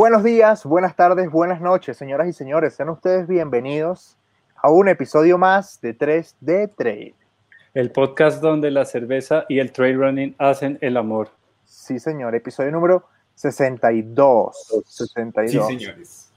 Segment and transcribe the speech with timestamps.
[0.00, 2.72] Buenos días, buenas tardes, buenas noches, señoras y señores.
[2.72, 4.16] Sean ustedes bienvenidos
[4.56, 7.14] a un episodio más de 3D Trade.
[7.74, 11.28] El podcast donde la cerveza y el trail running hacen el amor.
[11.66, 12.34] Sí, señor.
[12.34, 14.84] Episodio número 62.
[14.86, 15.66] 62.
[15.66, 16.32] Sí, señores.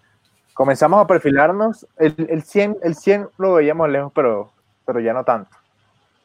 [0.53, 1.87] Comenzamos a perfilarnos.
[1.95, 4.51] El, el 100, el 100 lo veíamos lejos, pero,
[4.85, 5.55] pero ya no tanto.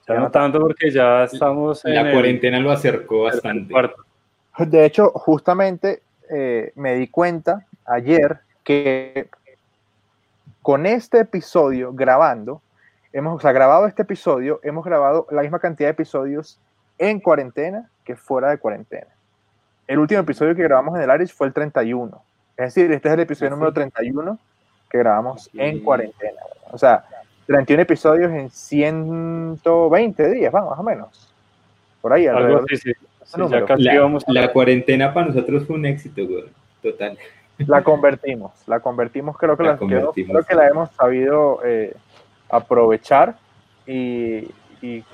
[0.08, 3.72] Ya no tanto porque ya estamos en La el- cuarentena lo acercó bastante.
[4.58, 9.28] De hecho, justamente eh, me di cuenta ayer que
[10.62, 12.60] con este episodio grabando,
[13.12, 16.60] hemos o sea, grabado este episodio, hemos grabado la misma cantidad de episodios
[16.98, 19.06] en cuarentena que fuera de cuarentena.
[19.86, 22.22] El último episodio que grabamos en el Irish fue el 31.
[22.56, 23.74] Es decir, este es el episodio Ah, número sí.
[23.77, 24.39] 31
[24.91, 26.41] que grabamos en cuarentena.
[26.70, 27.05] O sea,
[27.47, 31.33] 31 episodios en 120 días, vamos, más o menos.
[32.02, 32.92] Por ahí, Algo alrededor sí.
[33.34, 33.60] Sí, número.
[33.60, 36.44] ya casi La, vamos a- la cuarentena para nosotros fue un éxito, güey.
[36.82, 37.18] Total.
[37.58, 40.30] La convertimos, la convertimos, creo que La la, quedó- convertimos.
[40.32, 41.94] creo que la hemos sabido eh,
[42.48, 43.36] aprovechar
[43.86, 44.48] y,
[44.80, 45.04] y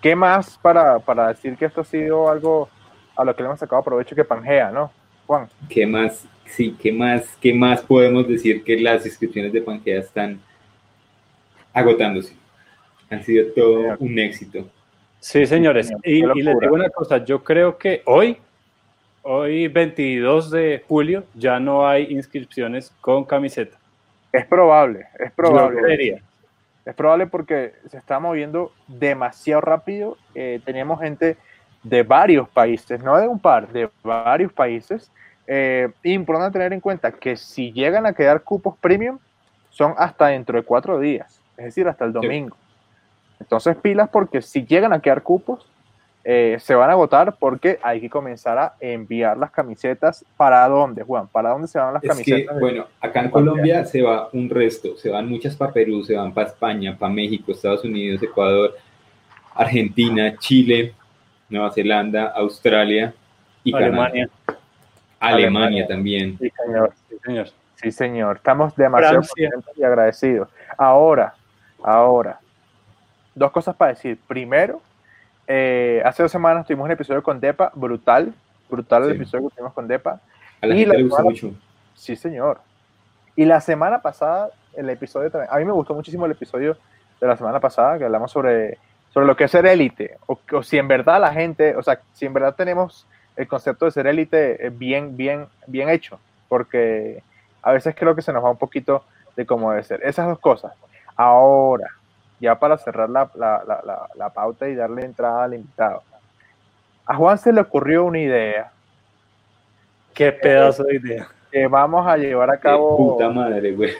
[0.00, 2.68] qué más para, para decir que esto ha sido algo
[3.16, 4.92] a lo que le hemos sacado provecho que Pangea, ¿no?
[5.26, 6.24] Juan, ¿Qué más?
[6.46, 7.36] Sí, ¿qué más?
[7.40, 10.40] ¿Qué más podemos decir que las inscripciones de Pangea están
[11.74, 12.34] agotándose?
[13.10, 14.66] Han sido todo un éxito.
[15.28, 15.88] Sí, señores.
[15.88, 16.00] señor.
[16.04, 18.38] Y, les digo una cosa, yo creo que hoy,
[19.20, 23.76] hoy 22 de julio, ya no hay inscripciones con camiseta.
[24.32, 26.22] es probable, es probable.
[26.86, 30.16] Es probable porque se está moviendo demasiado rápido.
[30.34, 31.36] Eh, teníamos gente
[31.82, 35.12] de varios países, no de un par, de varios países.
[35.46, 39.18] Eh, importante tener en cuenta que si llegan a quedar cupos premium,
[39.68, 42.56] son hasta dentro de cuatro días, es decir, hasta el domingo.
[43.40, 45.66] Entonces, pilas porque si llegan a quedar cupos,
[46.24, 50.24] eh, se van a agotar porque hay que comenzar a enviar las camisetas.
[50.36, 51.26] ¿Para dónde, Juan?
[51.28, 52.60] ¿Para dónde se van las Es camisetas?
[52.60, 56.34] bueno, acá en Colombia se va un resto, se van muchas para Perú, se van
[56.34, 58.76] para España, para México, Estados Unidos, Ecuador,
[59.54, 60.94] Argentina, Chile,
[61.48, 63.14] Nueva Zelanda, Australia
[63.64, 63.88] y Canadá.
[63.88, 64.30] Alemania.
[65.20, 65.86] Alemania, Alemania.
[65.86, 66.38] también.
[66.38, 66.92] Sí, señor.
[67.08, 67.48] Sí, señor.
[67.76, 68.36] Sí, señor.
[68.36, 70.48] Estamos demasiado contentos y agradecidos.
[70.76, 71.34] Ahora,
[71.82, 72.38] ahora,
[73.38, 74.18] dos cosas para decir.
[74.26, 74.80] Primero,
[75.46, 78.34] eh, hace dos semanas tuvimos un episodio con Depa, brutal,
[78.68, 79.16] brutal el Sí.
[79.16, 80.20] episodio que tuvimos con Depa.
[80.60, 81.50] A la Y gente la le gusta semana- mucho.
[81.94, 82.60] Sí, señor.
[83.36, 86.76] Y la semana pasada, el episodio también, a mí me gustó muchísimo el episodio
[87.20, 88.78] de la semana pasada, que hablamos sobre,
[89.10, 92.00] sobre lo que es ser élite, o, o si en verdad la gente, o sea,
[92.12, 93.06] si en verdad tenemos
[93.36, 96.18] el concepto de ser élite eh, bien, bien, bien hecho,
[96.48, 97.22] porque
[97.62, 99.04] a veces creo que se nos va un poquito
[99.36, 100.00] de cómo debe ser.
[100.04, 100.72] Esas dos cosas.
[101.16, 101.88] Ahora,
[102.40, 106.02] ya para cerrar la, la- la- la- la pauta y darle entrada al invitado.
[107.06, 108.70] A Juan se le ocurrió una idea
[110.14, 111.28] Qué pedazo de idea.
[111.50, 112.96] que vamos a llevar a Qué cabo.
[112.96, 113.92] puta madre, güey.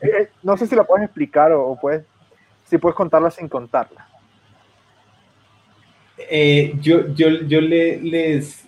[0.00, 2.04] Eh, no sé si la puedes explicar o, o puedes,
[2.64, 4.06] si puedes contarla sin contarla.
[6.18, 8.64] Eh, yo yo, yo le, les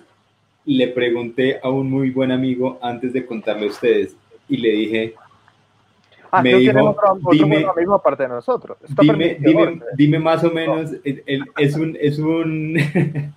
[0.67, 4.15] le pregunté a un muy buen amigo antes de contarle a ustedes
[4.49, 5.15] y le dije,
[6.31, 8.77] Ah, Me dijo, otro, otro dime- buen amigo aparte de nosotros.
[9.01, 12.75] Dime, dime, dime más o menos, el- el- es un, es un,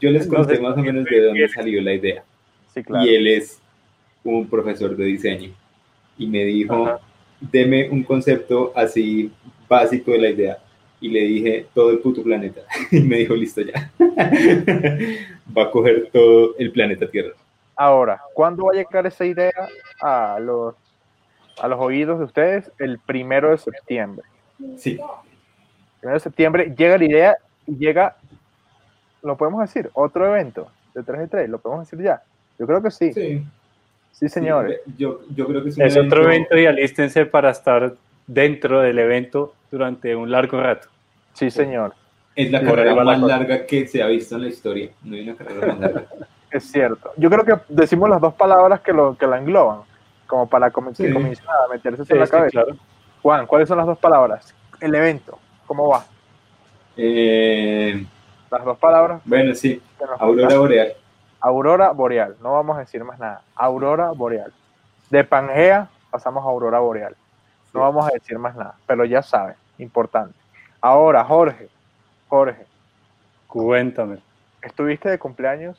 [0.00, 2.24] yo les No conté sé, más o menos de dónde salió la idea.
[2.72, 3.04] Sí, claro.
[3.04, 3.60] Y él es
[4.24, 5.50] un profesor de diseño.
[6.16, 7.00] Y me dijo, Ajá.
[7.40, 9.30] deme un concepto así
[9.68, 10.58] básico de la idea.
[11.00, 12.60] Y le dije, todo el puto planeta.
[12.90, 13.90] Y me dijo, listo ya.
[15.56, 17.32] Va a coger todo el planeta Tierra.
[17.76, 19.50] Ahora, ¿cuándo va a llegar esa idea
[20.00, 20.74] a los,
[21.60, 22.70] a los oídos de ustedes?
[22.78, 24.24] El primero de septiembre.
[24.76, 24.98] Sí,
[26.00, 28.16] Primero de septiembre llega la idea y llega,
[29.22, 32.22] lo podemos decir, otro evento de 3 de 3, lo podemos decir ya.
[32.58, 33.44] Yo creo que sí, sí,
[34.12, 34.28] sí.
[34.28, 34.80] señores.
[34.84, 37.94] Sí, yo, yo creo que es un Es otro evento y alístense para estar
[38.26, 40.88] dentro del evento durante un largo rato.
[41.34, 41.94] Sí, señor.
[42.34, 43.36] Es la ahí carrera la más cosa.
[43.38, 44.90] larga que se ha visto en la historia.
[45.02, 46.04] No hay una carrera más larga.
[46.50, 47.12] Es cierto.
[47.16, 49.80] Yo creo que decimos las dos palabras que lo que la engloban,
[50.32, 52.62] como para comen- que comiencen a meterse en la cabeza.
[52.64, 52.78] claro.
[53.20, 54.54] Juan, ¿cuáles son las dos palabras?
[54.80, 56.06] El evento, ¿cómo va?
[56.96, 58.06] Eh,
[58.50, 59.20] Las dos palabras.
[59.26, 59.82] bueno, sí.
[60.18, 60.56] Aurora.
[60.58, 60.92] Boreal.
[61.38, 63.42] Aurora boreal, no vamos a decir más nada.
[63.56, 64.54] Aurora boreal.
[65.10, 67.12] De Pangea pasamos a Aurora boreal.
[67.74, 67.84] No Sí.
[67.84, 70.34] vamos a decir más nada, pero ya saben, importante.
[70.80, 71.68] Ahora, Jorge,
[72.28, 72.64] Jorge,
[73.48, 74.18] Cuéntame.
[74.62, 75.78] estuviste de cumpleaños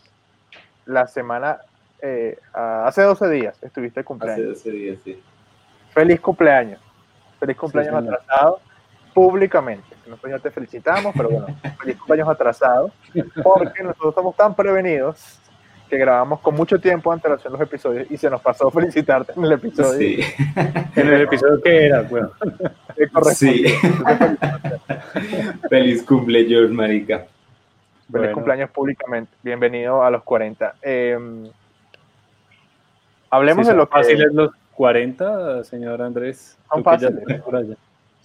[0.85, 1.57] la semana,
[2.03, 4.47] eh, hace 12 días estuviste de Hace cumpleaños.
[4.63, 5.21] 12 días, sí.
[5.93, 6.81] Feliz cumpleaños.
[7.39, 8.13] Feliz cumpleaños señor.
[8.15, 8.59] atrasado
[9.13, 9.87] públicamente.
[10.05, 11.47] Nosotros ya te felicitamos, pero bueno,
[11.79, 12.91] feliz cumpleaños atrasado,
[13.41, 15.39] porque nosotros estamos tan prevenidos
[15.89, 19.51] que grabamos con mucho tiempo antelación los episodios y se nos pasó felicitarte en el
[19.53, 19.97] episodio.
[19.97, 20.19] Sí.
[20.95, 22.31] En el episodio que era, bueno.
[23.33, 23.65] Sí.
[25.69, 27.17] Feliz cumple, George Marica.
[27.17, 27.29] Feliz
[28.07, 28.31] Bueno.
[28.33, 29.31] cumpleaños públicamente.
[29.41, 30.75] Bienvenido a los 40.
[30.81, 31.17] Eh,
[33.35, 36.57] hablemos Sí, de lo que fáciles los 40, señor Andrés.
[36.71, 37.23] Son fáciles.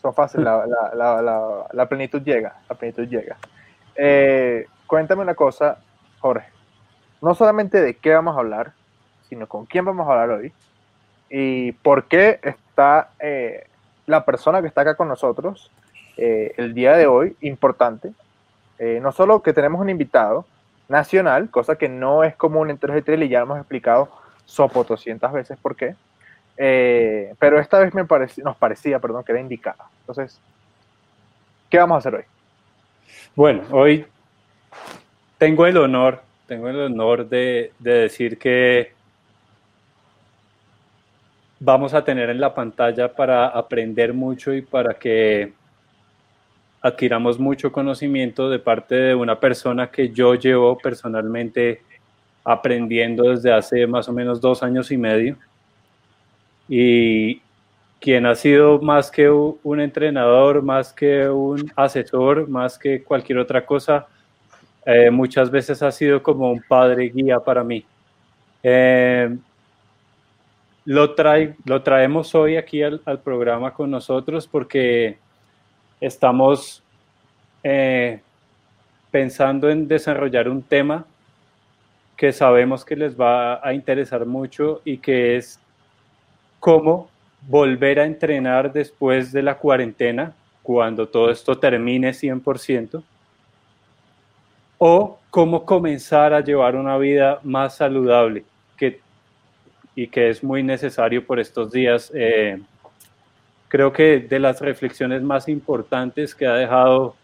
[0.00, 0.44] son fáciles.
[0.44, 2.56] La, la- la- la- plenitud llega.
[2.68, 3.36] La plenitud llega.
[3.96, 5.78] Eh, cuéntame una cosa,
[6.20, 6.46] Jorge.
[7.20, 8.72] No solamente de qué vamos a hablar,
[9.28, 10.52] sino con quién vamos a hablar hoy
[11.28, 13.66] y por qué está eh,
[14.06, 15.70] la persona que está acá con nosotros
[16.16, 18.12] eh, el día de hoy importante.
[18.78, 20.46] Eh, no solo que tenemos un invitado
[20.88, 24.08] nacional, cosa que no es común en 3 y ya hemos explicado
[24.48, 25.94] sopo 200 veces por qué,
[26.56, 29.84] eh, pero esta vez me pareci- nos parecía perdón, que era indicada.
[30.00, 30.40] Entonces,
[31.68, 32.24] ¿qué vamos a hacer hoy?
[33.36, 34.06] Bueno, hoy
[35.36, 38.92] tengo el honor, tengo el honor de, de decir que
[41.60, 45.52] vamos a tener en la pantalla para aprender mucho y para que
[46.80, 51.82] adquiramos mucho conocimiento de parte de una persona que yo llevo personalmente
[52.48, 55.36] aprendiendo desde hace más o menos dos años y medio
[56.66, 57.42] y
[58.00, 63.66] quien ha sido más que un entrenador, más que un asesor, más que cualquier otra
[63.66, 64.06] cosa,
[64.86, 67.84] eh, muchas veces ha sido como un padre guía para mí.
[68.62, 69.36] Eh,
[70.86, 71.14] lo,
[71.66, 75.18] lo traemos hoy aquí al, al programa con nosotros porque
[76.00, 76.82] estamos
[77.62, 78.22] eh,
[79.10, 81.04] pensando en desarrollar un tema
[82.18, 85.60] que sabemos que les va a interesar mucho y que es
[86.58, 87.08] cómo
[87.46, 90.34] volver a entrenar después de la cuarentena,
[90.64, 93.04] cuando todo esto termine 100%,
[94.78, 98.44] o cómo comenzar a llevar una vida más saludable
[98.76, 99.00] que,
[99.94, 102.10] y que es muy necesario por estos días.
[102.16, 102.60] Eh,
[103.68, 107.14] creo que de las reflexiones más importantes que ha dejado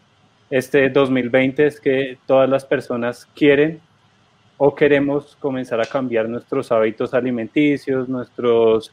[0.49, 3.81] este 2020 es que todas las personas quieren
[4.57, 8.91] o queremos comenzar a cambiar nuestros hábitos alimenticios, nuestros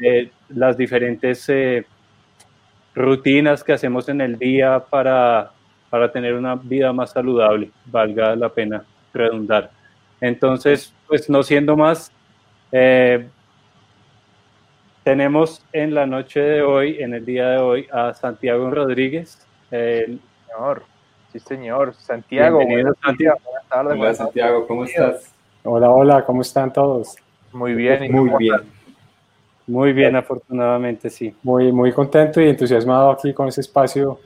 [0.00, 1.84] eh, las diferentes eh,
[2.94, 5.52] rutinas que hacemos en el día para,
[5.90, 9.70] para tener una vida más saludable, valga la pena redundar.
[10.20, 12.12] Entonces, pues no siendo más,
[12.72, 13.28] eh,
[15.02, 19.46] tenemos en la noche de hoy, en el día de hoy, a Santiago Rodríguez.
[19.70, 20.16] Eh,
[20.46, 20.84] Señor,
[21.34, 21.94] sí, señor.
[21.94, 23.38] Santiago, Bienvenido, buenas, Santiago.
[23.44, 23.86] buenas tardes.
[23.86, 25.34] Hola buenas Santiago, ¿cómo estás?
[25.64, 27.16] Hola, hola, ¿cómo están todos?
[27.52, 28.04] Muy bien.
[28.04, 28.60] ¿y Muy bien.
[29.66, 31.34] muy bien, afortunadamente, sí.
[31.42, 34.20] Muy, muy contento y entusiasmado aquí con este espacio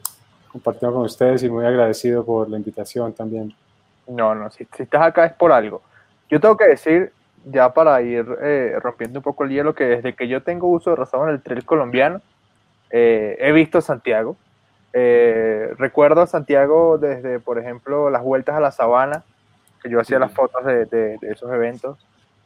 [0.53, 3.55] compartiendo con ustedes y muy agradecido por la invitación también.
[4.07, 5.81] No, no, si, si estás acá es por algo.
[6.29, 7.13] Yo tengo que decir,
[7.47, 10.91] ya para ir eh, rompiendo un poco el hielo, que desde que yo tengo uso
[10.91, 12.21] de razón en el trail colombiano,
[12.91, 14.37] eh, he visto a Santiago.
[14.93, 19.23] Eh, recuerdo a Santiago desde, por ejemplo, las vueltas a la sabana,
[19.83, 21.99] que yo hacía las fotos de, de- de esos eventos,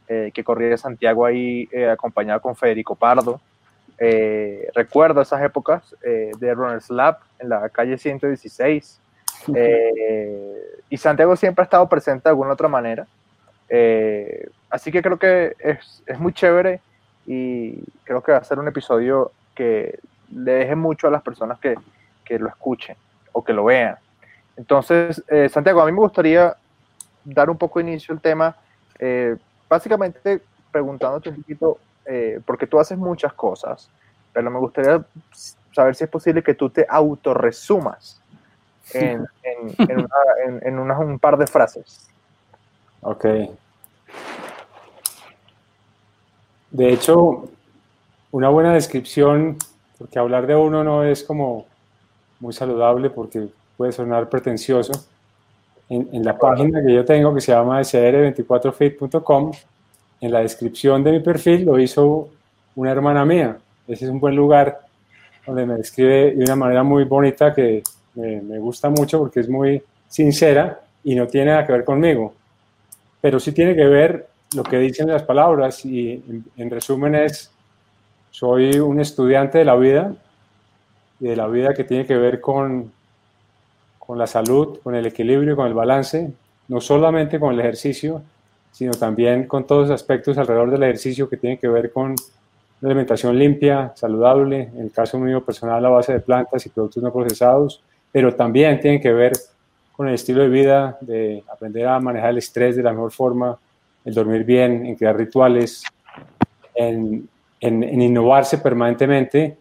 [0.08, 3.40] eh, que corría Santiago ahí eh, acompañado con Federico Pardo.
[3.98, 8.98] Eh, recuerdo esas épocas de Runners Lab en la calle 116.
[9.54, 10.56] Eh,
[10.90, 13.06] y Santiago siempre ha estado presente de alguna otra manera.
[14.70, 16.80] Así que creo que es, es muy chévere
[17.26, 19.98] y creo que va a ser un episodio que
[20.34, 21.74] le deje mucho a las personas que,
[22.32, 22.96] que lo escuchen
[23.32, 23.96] o que lo vean.
[24.56, 26.56] Entonces, eh, Santiago, a mí me gustaría
[27.24, 28.56] dar un poco de inicio al tema,
[28.98, 29.36] eh,
[29.68, 33.90] básicamente preguntándote un poquito, eh, porque tú haces muchas cosas,
[34.32, 35.04] pero me gustaría
[35.72, 38.20] saber si es posible que tú te autorresumas
[38.94, 40.08] en, en, en, una-
[40.46, 42.08] en- en unas- un par de frases.
[43.02, 43.26] Ok.
[46.70, 47.44] De hecho,
[48.30, 49.58] una buena descripción,
[49.98, 51.66] porque hablar de uno no es como
[52.42, 54.92] muy saludable porque puede sonar pretencioso.
[55.88, 59.52] En, en la página que yo tengo, que se llama sr24fit.com,
[60.20, 62.28] en la descripción de mi perfil lo hizo
[62.76, 63.56] una hermana mía.
[63.88, 64.80] Ese es un buen lugar
[65.46, 67.82] donde me describe de una manera muy bonita que
[68.14, 72.34] me, me gusta mucho porque es muy sincera y no tiene nada que ver conmigo
[73.22, 77.50] pero sí tiene que ver lo que dicen las palabras y en, en resumen es,
[78.30, 80.12] soy un estudiante de la vida
[81.28, 82.90] de la vida que tiene que ver con,
[83.98, 86.32] con la salud, con el equilibrio, con el balance,
[86.66, 88.22] no solamente con el ejercicio,
[88.72, 92.90] sino también con todos los aspectos alrededor del ejercicio que tienen que ver con una
[92.90, 97.12] alimentación limpia, saludable, en el caso mío personal a base de plantas y productos no
[97.12, 99.32] procesados, pero también tienen que ver
[99.92, 103.56] con el estilo de vida, de aprender a manejar el estrés de la mejor forma,
[104.04, 105.84] el dormir bien, en crear rituales,
[106.74, 107.28] en,
[107.60, 109.58] en, innovarse permanentemente.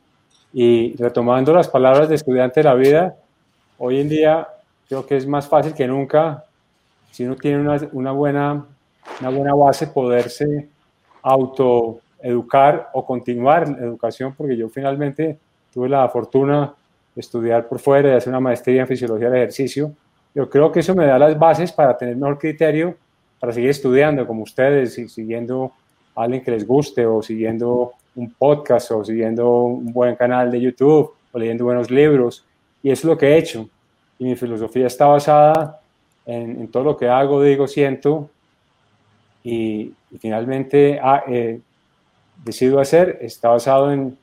[0.53, 3.15] Y retomando las palabras de estudiante de la vida,
[3.77, 4.47] hoy en día
[4.87, 6.43] creo que es más fácil que nunca,
[7.11, 8.65] si uno tiene una, una buena,
[9.21, 10.67] una buena base, poderse
[11.21, 15.37] autoeducar o continuar la educación, porque yo finalmente
[15.73, 16.73] tuve la fortuna
[17.15, 19.93] de estudiar por fuera y hacer una maestría en fisiología del ejercicio.
[20.33, 22.95] Yo creo que eso me da las bases para tener mejor criterio,
[23.39, 25.71] para seguir estudiando como ustedes y siguiendo
[26.15, 30.59] a alguien que les guste o siguiendo un podcast o siguiendo un buen canal de
[30.59, 32.45] YouTube o leyendo buenos libros.
[32.83, 33.69] Y eso es lo que he hecho.
[34.19, 35.79] Y mi filosofía está basada
[36.25, 38.29] en, todo lo que hago, digo, siento.
[39.43, 41.59] Y, finalmente ah, eh,
[42.43, 43.17] decido hacer.
[43.21, 44.17] Está basado en,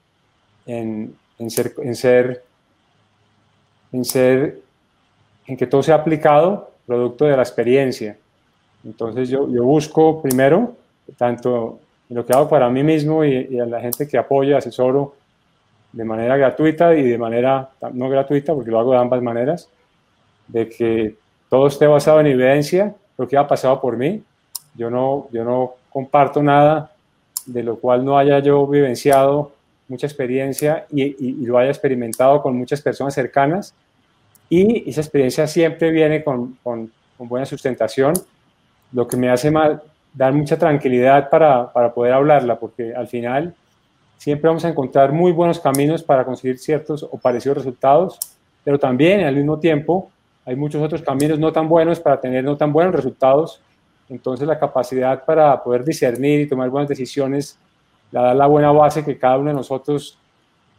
[0.66, 2.44] en, en, ser, en ser
[3.92, 4.60] en ser,
[5.46, 8.16] en que todo sea aplicado producto de la experiencia.
[8.84, 10.76] Entonces yo, yo busco primero,
[11.16, 15.14] tanto en lo que hago para mí mismo y, a la gente que apoya, asesoro
[15.92, 19.68] de manera gratuita y de manera no gratuita, porque lo hago de ambas maneras,
[20.46, 21.16] de que
[21.48, 24.22] todo esté basado en evidencia, lo que ha pasado por mí.
[24.74, 26.92] Yo no, yo no comparto nada
[27.46, 29.52] de lo cual no haya yo vivenciado
[29.88, 33.74] mucha experiencia y, lo haya experimentado con muchas personas cercanas.
[34.50, 38.14] Y esa experiencia siempre viene con, con, buena sustentación,
[38.92, 39.80] lo que me hace más,
[40.12, 43.54] dar mucha tranquilidad para, para, poder hablarla, porque al final
[44.16, 48.18] siempre vamos a encontrar muy buenos caminos para conseguir ciertos o parecidos resultados,
[48.64, 50.10] pero también al mismo tiempo
[50.44, 53.60] hay muchos otros caminos no tan buenos para tener no tan buenos resultados.
[54.08, 57.58] Entonces la capacidad para poder discernir y tomar buenas decisiones
[58.10, 60.18] la da la buena base que cada uno de nosotros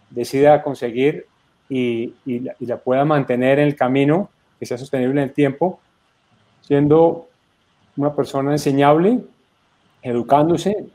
[0.10, 1.28] decida conseguir
[1.70, 2.16] y,
[2.60, 5.80] la, pueda mantener en el camino, que sea sostenible en el tiempo,
[6.62, 7.29] siendo
[7.98, 9.20] una persona enseñable,
[10.02, 10.86] educándose,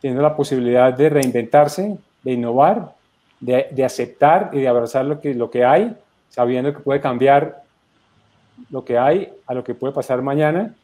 [0.00, 2.94] teniendo la posibilidad de reinventarse, de innovar,
[3.40, 5.96] de, aceptar y de abrazar lo que, lo que hay,
[6.28, 7.62] sabiendo que puede cambiar
[8.70, 10.74] lo que hay a lo que puede pasar mañana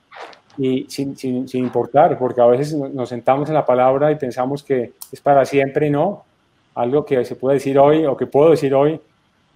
[0.59, 4.63] y sin, sin, sin, importar, porque a veces nos sentamos en la palabra y pensamos
[4.63, 6.25] que es para siempre no.
[6.75, 9.01] Algo que se puede decir hoy o que puedo decir hoy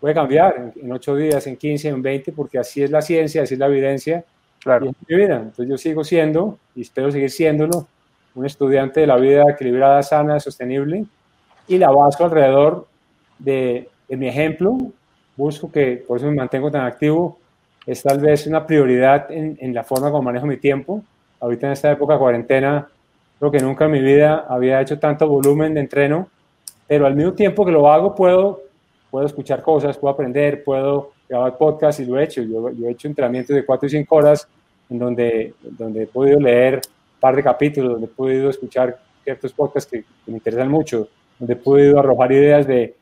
[0.01, 3.55] puede cambiar en, ocho días, en 15, en 20, porque así es la ciencia, así
[3.55, 4.25] es la evidencia.
[4.67, 4.87] Claro.
[4.87, 5.37] mi vida.
[5.37, 7.87] Entonces yo sigo siendo, y espero seguir siéndolo,
[8.35, 11.05] un estudiante de la vida equilibrada, sana, sostenible,
[11.69, 12.89] y la baso alrededor
[13.39, 14.77] de, de mi ejemplo.
[15.37, 17.39] Busco que, por eso me mantengo tan activo,
[17.87, 21.01] es tal vez una prioridad en, en, la forma como manejo mi tiempo.
[21.39, 22.89] Ahorita en esta época de cuarentena,
[23.39, 26.29] creo que nunca en mi vida había hecho tanto volumen de entreno,
[26.89, 28.63] pero al mismo tiempo que lo hago puedo,
[29.13, 32.43] puedo escuchar cosas, puedo aprender, puedo grabar podcast y lo he hecho.
[32.43, 34.49] Yo, yo he hecho entrenamientos de 4 y 5 horas
[34.91, 39.53] en donde, donde he podido leer un par de capítulos, donde he podido escuchar ciertos
[39.53, 42.95] podcasts que, que me interesan mucho, donde he podido arrojar ideas de,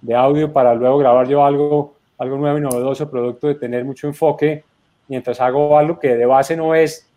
[0.00, 4.06] de audio para luego grabar yo algo algo nuevo y novedoso, producto de tener mucho
[4.06, 4.62] enfoque,
[5.08, 7.08] mientras hago algo que de base no es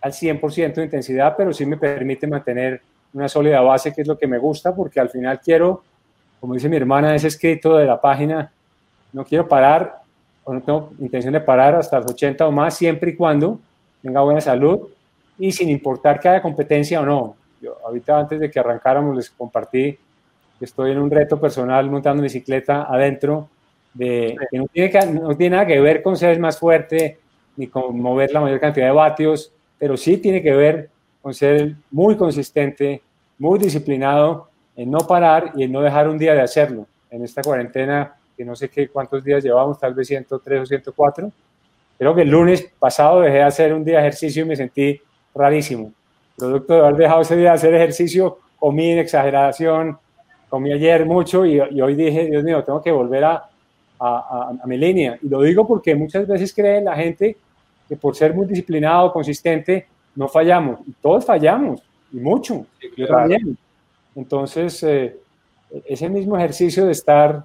[0.00, 2.80] al 100% de intensidad, pero sí me permite mantener
[3.12, 5.82] una sólida base, que es lo que me gusta, porque al final quiero,
[6.38, 8.52] como dice mi hermana, ese escrito de la página,
[9.12, 9.96] no quiero parar,
[10.46, 13.58] o no tengo intención de parar hasta los 80 o más, siempre y cuando
[14.00, 14.88] tenga buena salud
[15.38, 17.36] y sin importar que haya competencia o no.
[17.60, 19.98] Yo ahorita antes de que arrancáramos les compartí
[20.56, 23.48] que estoy en un reto personal montando bicicleta adentro
[23.92, 27.18] de, que no tiene, no tiene nada que ver con ser más fuerte
[27.56, 30.90] ni con mover la mayor cantidad de vatios, pero sí tiene que ver
[31.22, 33.02] con ser muy consistente,
[33.36, 36.86] muy disciplinado en no parar y en no dejar un día de hacerlo.
[37.10, 41.32] En esta cuarentena, que no sé qué cuántos días llevamos, tal vez 103 o 104,
[41.98, 45.00] creo que el lunes pasado dejé de hacer un día de ejercicio y me sentí
[45.34, 45.92] rarísimo.
[46.36, 49.98] Producto de haber dejado ese día de hacer ejercicio, comí en exageración,
[50.48, 53.48] comí ayer mucho y, y hoy dije, Dios mío, tengo que volver a,
[53.98, 55.18] a, mi línea.
[55.22, 57.36] Y lo digo porque muchas veces cree la gente
[57.88, 60.80] que por ser muy disciplinado, consistente, no fallamos.
[60.86, 62.66] Y todos fallamos, y mucho.
[62.96, 63.56] Yo también.
[64.14, 65.16] Entonces, eh,
[65.84, 67.44] ese mismo ejercicio de estar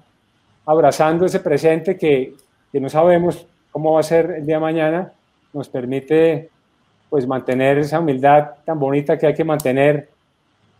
[0.66, 2.34] abrazando ese presente que,
[2.70, 5.12] que, no sabemos cómo va a ser el día de mañana,
[5.52, 6.50] nos permite
[7.10, 10.08] pues mantener esa humildad tan bonita que hay que mantener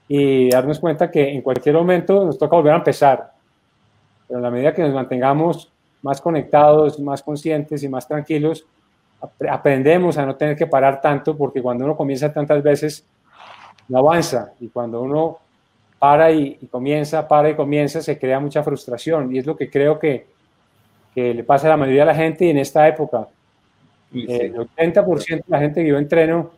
[0.09, 3.33] y darnos cuenta que en cualquier momento nos toca volver a empezar
[4.33, 5.71] pero en la medida que nos mantengamos
[6.01, 8.65] más conectados, más conscientes y más tranquilos,
[9.47, 13.07] aprendemos a no tener que parar tanto, porque cuando uno comienza tantas veces,
[13.89, 14.55] no avanza.
[14.59, 15.37] Y cuando uno
[16.03, 19.33] para y, comienza, para y comienza, se crea mucha frustración.
[19.33, 20.27] Y es lo que creo que,
[21.15, 23.29] que le pasa a la mayoría de la gente y en esta época.
[24.13, 26.51] El 80% de la gente que yo entreno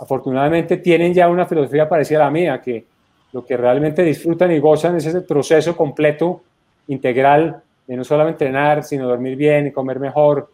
[0.00, 2.84] afortunadamente tienen ya una filosofía parecida a la mía, que
[3.32, 6.42] lo que realmente disfrutan y gozan es ese proceso completo,
[6.88, 10.50] integral, de no solamente entrenar, sino dormir bien y comer mejor,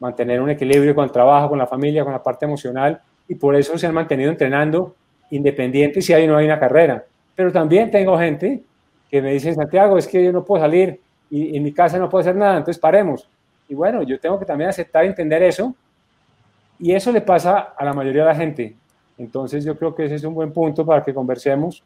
[0.00, 3.54] mantener un equilibrio con el trabajo, con la familia, con la parte emocional, y por
[3.54, 4.96] eso se han mantenido entrenando
[5.30, 7.04] independientes si hay o no hay una carrera.
[7.34, 8.62] Pero también tengo gente
[9.10, 11.00] que me dice, Santiago, es que yo no puedo salir
[11.30, 13.28] y en mi casa no puedo hacer nada, entonces paremos.
[13.68, 15.74] Y bueno, yo tengo que también aceptar y entender eso.
[16.78, 18.74] Y eso le pasa a la mayoría de la gente.
[19.16, 21.82] Entonces yo creo que ese es un buen punto para que conversemos,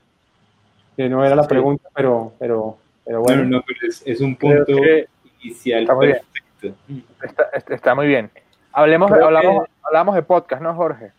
[0.96, 3.44] que no era la pregunta, pero, pero, pero bueno.
[3.44, 4.72] no, pero es, un punto
[5.42, 6.76] inicial está muy perfecto.
[6.88, 7.04] Bien.
[7.68, 8.30] Está, muy bien.
[8.72, 11.12] Hablemos, hablamos, hablamos de podcast, ¿no, Jorge?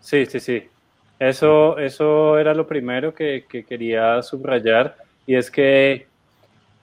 [0.00, 0.68] Sí, sí, sí.
[1.18, 6.06] Eso, eso era lo primero que, que quería subrayar y es que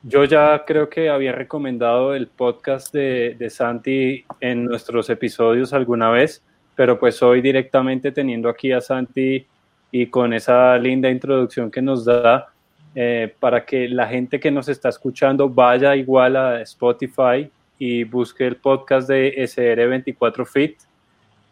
[0.04, 6.10] yo ya creo que había recomendado el podcast de, de, Santi en nuestros episodios alguna
[6.10, 6.42] vez,
[6.76, 9.46] pero pues hoy directamente teniendo aquí a Santi
[9.92, 12.48] y con esa linda introducción que nos da,
[12.96, 18.48] eh, para que la gente que nos está escuchando vaya igual a Spotify y busque
[18.48, 20.78] el podcast de SR24 Fit.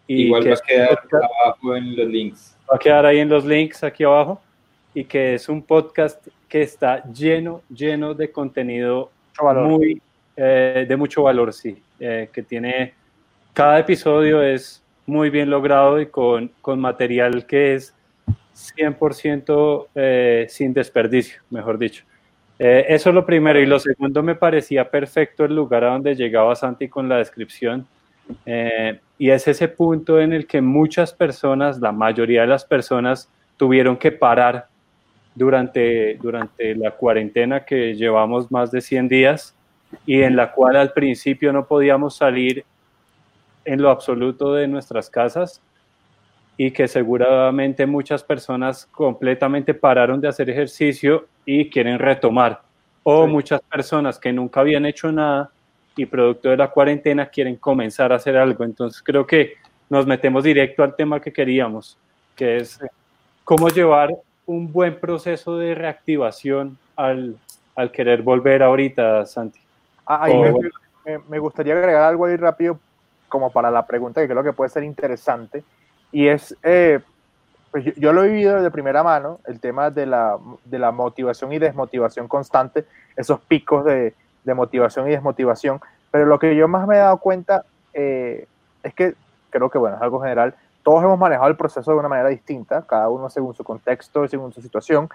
[0.07, 2.57] Y igual va a quedar abajo en los links.
[2.71, 4.41] Va a quedar ahí en los links aquí abajo
[4.93, 9.11] y que es un podcast que está lleno, lleno de contenido
[9.41, 10.01] muy,
[10.35, 12.93] eh, de mucho valor, sí, eh, que tiene,
[13.53, 17.93] cada episodio es muy bien logrado y con, con material que es
[18.77, 22.03] 100% eh, sin desperdicio, mejor dicho.
[22.57, 23.59] eso es lo primero.
[23.59, 27.87] Y lo segundo, me parecía perfecto el lugar a donde llegaba Santi con la descripción.
[29.19, 33.97] Y es ese punto en el que muchas personas, la mayoría de las personas, tuvieron
[33.97, 34.67] que parar
[35.35, 39.53] durante, durante la cuarentena que llevamos más de 100 días
[40.05, 42.63] y en la cual al principio no podíamos salir
[43.65, 45.61] en lo absoluto de nuestras casas
[46.55, 52.61] y que seguramente muchas personas completamente pararon de hacer ejercicio y quieren retomar.
[53.03, 55.51] O muchas personas que nunca habían hecho nada
[55.95, 58.63] y producto de la cuarentena quieren comenzar a hacer algo.
[58.63, 59.53] Entonces creo que
[59.89, 61.97] nos metemos directo al tema que queríamos,
[62.35, 62.79] que es
[63.43, 67.35] cómo llevar un buen proceso de reactivación al,
[67.75, 69.59] al querer volver ahorita, Santi.
[70.05, 70.27] Ah,
[71.27, 72.79] me, gustaría agregar algo ahí rápido
[73.27, 75.63] como para la pregunta que creo que puede ser interesante
[76.11, 76.99] y es, eh,
[77.71, 81.53] pues yo, lo he vivido de primera mano, el tema de la, de la motivación
[81.53, 84.15] y desmotivación constante, esos picos de,
[84.49, 85.79] de, motivación y desmotivación,
[86.11, 88.47] pero lo que yo más me he dado cuenta eh,
[88.83, 89.15] es que
[89.49, 92.83] creo que, bueno, es algo general, todos hemos manejado el proceso de una manera distinta,
[92.87, 95.09] cada uno según su contexto, según su situación,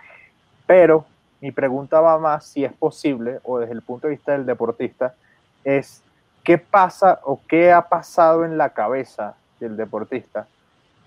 [0.66, 1.04] pero
[1.40, 5.14] mi pregunta va más si es posible, o desde el punto de vista del deportista,
[5.62, 6.02] es
[6.42, 10.46] qué pasa o qué ha pasado en la cabeza del deportista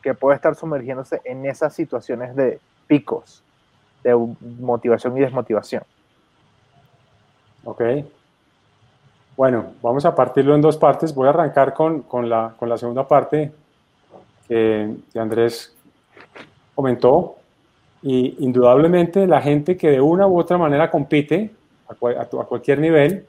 [0.01, 3.43] que puede estar sumergiéndose en esas situaciones de picos
[4.03, 4.15] de
[4.59, 5.83] motivación y desmotivación.
[7.63, 7.81] Ok.
[9.37, 11.13] Bueno, vamos a partirlo en dos partes.
[11.13, 13.51] Voy a arrancar con, con, la, con la segunda parte
[14.47, 15.75] que, Andrés
[16.73, 17.35] comentó.
[18.01, 21.51] Y indudablemente la gente que de una u otra manera compite
[21.87, 23.27] a, cualquier nivel,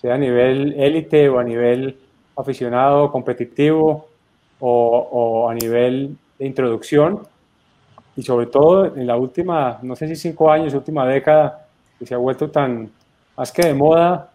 [0.00, 1.98] sea a nivel élite o a nivel
[2.36, 4.06] aficionado, competitivo
[4.60, 7.22] o, a nivel de introducción,
[8.14, 11.66] y sobre todo en la última, no sé si cinco años, última década,
[11.98, 12.90] que se ha vuelto tan
[13.36, 14.30] más que de moda,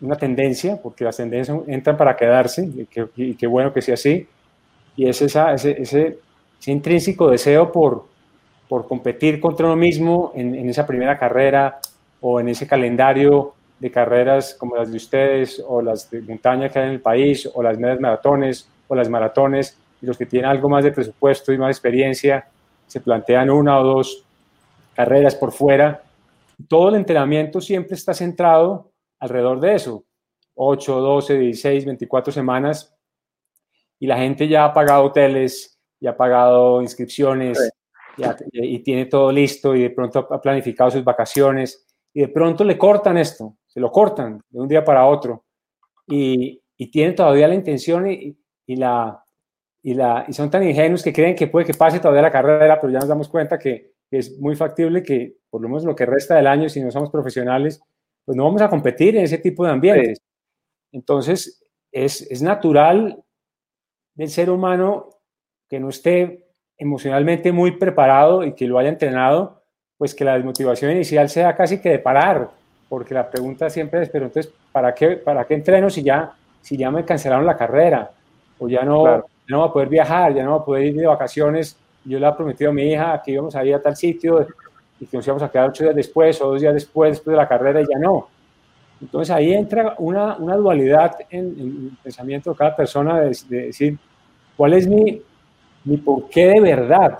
[0.00, 2.68] una tendencia, porque las tendencias entran para quedarse,
[3.16, 4.26] y qué bueno que sea así,
[4.96, 6.18] y es esa, ese, ese,
[6.66, 8.06] intrínseco deseo por,
[8.68, 11.78] por competir contra uno mismo en, en, esa primera carrera
[12.20, 16.78] o en ese calendario de carreras como las de ustedes o las de montaña que
[16.78, 20.48] hay en el país o las medias maratones o las maratones y los que tienen
[20.48, 22.46] algo más de presupuesto y más experiencia
[22.86, 24.24] se plantean una o dos
[24.94, 26.02] carreras por fuera.
[26.66, 30.04] Todo el entrenamiento siempre está centrado alrededor de eso,
[30.54, 32.94] 8, 12, 16, 24 semanas.
[33.98, 37.72] Y la gente ya ha pagado hoteles, ya ha pagado inscripciones
[38.52, 41.86] y tiene todo listo y de pronto ha planificado sus vacaciones.
[42.12, 45.44] Y de pronto le cortan esto, se lo cortan de un día para otro.
[46.06, 49.24] Y, y tienen todavía la intención y, y la,
[49.82, 52.80] y, la, y son tan ingenuos que creen que puede que pase todavía la carrera,
[52.80, 56.06] pero ya nos damos cuenta que, es muy factible que por lo menos lo que
[56.06, 57.82] resta del año, si no somos profesionales,
[58.24, 60.18] pues no vamos a competir en ese tipo de ambientes.
[60.92, 63.22] Entonces, es, es natural
[64.14, 65.10] del ser humano
[65.68, 66.46] que no esté
[66.78, 69.62] emocionalmente muy preparado y que lo haya entrenado,
[69.96, 72.50] pues que la desmotivación inicial sea casi que de parar,
[72.88, 76.76] porque la pregunta siempre es, pero entonces, ¿para qué, para qué entreno si ya, si
[76.76, 78.10] ya me cancelaron la carrera?
[78.58, 81.06] O ya no, no va a poder viajar, ya no va a poder ir de
[81.06, 81.76] vacaciones.
[82.04, 84.46] Yo le he prometido a mi hija que íbamos a ir a tal sitio
[85.04, 87.36] y que nos íbamos a quedar ocho días después o dos días después, después de
[87.36, 88.28] la carrera y ya no.
[89.00, 93.98] Entonces ahí entra una, una dualidad en, el pensamiento de cada persona de, decir,
[94.56, 95.20] ¿cuál es mi,
[95.84, 97.18] mi por qué de verdad?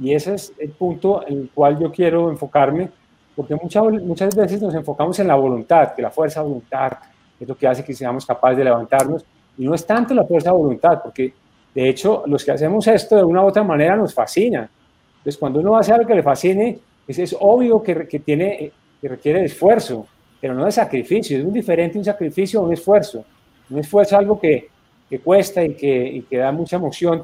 [0.00, 2.88] Y ese es el punto en el cual yo quiero enfocarme,
[3.36, 6.92] porque muchas, muchas veces nos enfocamos en la voluntad, que la fuerza de voluntad
[7.38, 9.24] es lo que hace que seamos capaces de levantarnos,
[9.58, 11.34] y no es tanto la fuerza de voluntad, porque
[11.74, 14.70] de hecho los que hacemos esto de una u otra manera nos fascina.
[15.18, 16.78] Entonces cuando uno hace algo que le fascine,
[17.08, 20.06] es, es obvio que, que, tiene, que requiere esfuerzo,
[20.40, 23.24] pero no de sacrificio, es muy diferente un sacrificio a un esfuerzo.
[23.70, 24.68] Un esfuerzo es algo que,
[25.08, 27.20] que cuesta y que, y que, da mucha emoción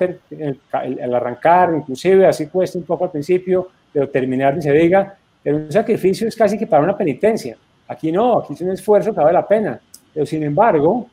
[0.73, 5.59] al arrancar, inclusive así cuesta un poco al principio, pero terminar ni se diga, pero
[5.59, 7.57] un sacrificio es casi que para una penitencia.
[7.87, 9.79] Aquí no, aquí es un esfuerzo que vale la pena,
[10.13, 11.07] pero sin embargo,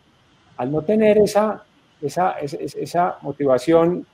[0.57, 1.63] al no tener esa,
[2.01, 4.05] esa, esa, motivación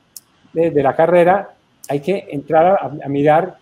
[0.52, 1.52] de, de, la carrera,
[1.88, 3.58] hay que entrar a, a mirar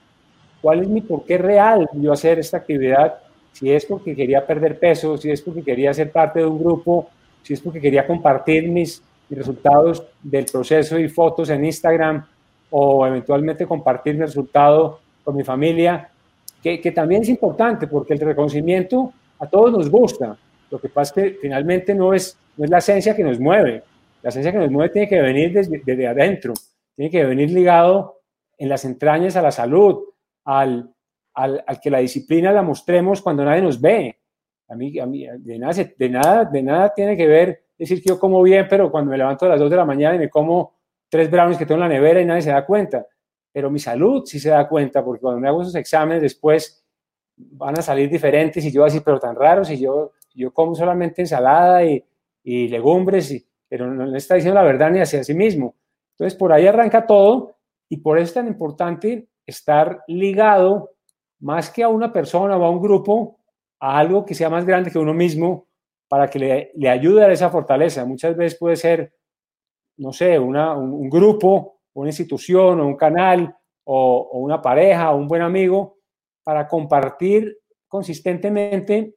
[0.65, 3.19] cuál es mi porqué real yo hacer esta actividad
[3.51, 7.07] si es porque quería perder peso, si es porque quería ser parte de un grupo,
[7.43, 8.99] si es porque quería compartir mis,
[9.29, 12.25] resultados del proceso y fotos en Instagram
[12.71, 16.09] o eventualmente compartir mi resultado con mi familia,
[16.63, 20.35] que, que, también es importante porque el reconocimiento a todos nos gusta.
[20.71, 23.83] Lo que pasa es que finalmente no es, no es la esencia que nos mueve.
[24.23, 26.53] La esencia que nos mueve tiene que venir desde, desde adentro,
[26.95, 28.15] tiene que venir ligado
[28.57, 30.05] en las entrañas a la salud,
[30.45, 30.93] al,
[31.33, 34.19] al, que la disciplina la mostremos cuando nadie nos ve.
[34.67, 38.09] A mí, a mí de, nada, de, nada, de nada tiene que ver decir que
[38.09, 40.29] yo como bien, pero cuando me levanto a las 2 de la mañana y me
[40.29, 40.75] como
[41.09, 43.05] tres brownies que tengo en la nevera y nadie se da cuenta.
[43.51, 46.83] Pero mi salud sí se da cuenta, porque cuando me hago esos exámenes después
[47.37, 50.53] van a salir diferentes y yo voy a decir, pero tan raro, si yo, yo
[50.53, 52.03] como solamente ensalada y,
[52.43, 55.75] y legumbres, y, pero no le está diciendo la verdad ni hacia sí mismo.
[56.11, 57.57] Entonces, por ahí arranca todo
[57.89, 60.91] y por eso es tan importante estar ligado
[61.39, 63.39] más que a una persona o a un grupo,
[63.79, 65.67] a algo que sea más grande que uno mismo
[66.07, 68.05] para que le, ayude a esa fortaleza.
[68.05, 69.13] Muchas veces puede ser,
[69.97, 75.17] no sé, una, un, grupo, una institución o un canal o, o, una pareja o
[75.17, 75.97] un buen amigo
[76.43, 79.15] para compartir consistentemente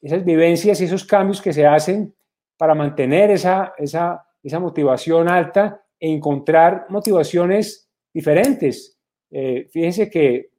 [0.00, 2.14] esas vivencias y esos cambios que se hacen
[2.56, 8.99] para mantener esa, esa, esa motivación alta e encontrar motivaciones diferentes.
[9.30, 10.50] Eh, fíjense que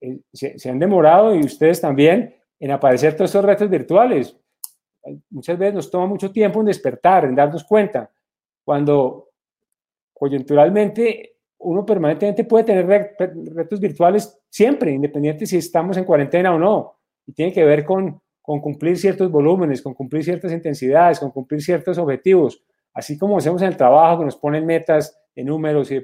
[0.00, 4.36] eh, se, han demorado y ustedes también en aparecer todos estos retos virtuales.
[5.30, 8.10] Muchas veces nos toma mucho tiempo en despertar, en darnos cuenta,
[8.64, 9.30] cuando
[10.12, 13.16] coyunturalmente uno permanentemente puede tener
[13.54, 18.20] retos virtuales siempre, independiente si estamos en cuarentena o no, y tiene que ver con,
[18.40, 22.62] con cumplir ciertos volúmenes, con cumplir ciertas intensidades, con cumplir ciertos objetivos,
[22.94, 25.96] así como hacemos en el trabajo, que nos ponen metas de números y,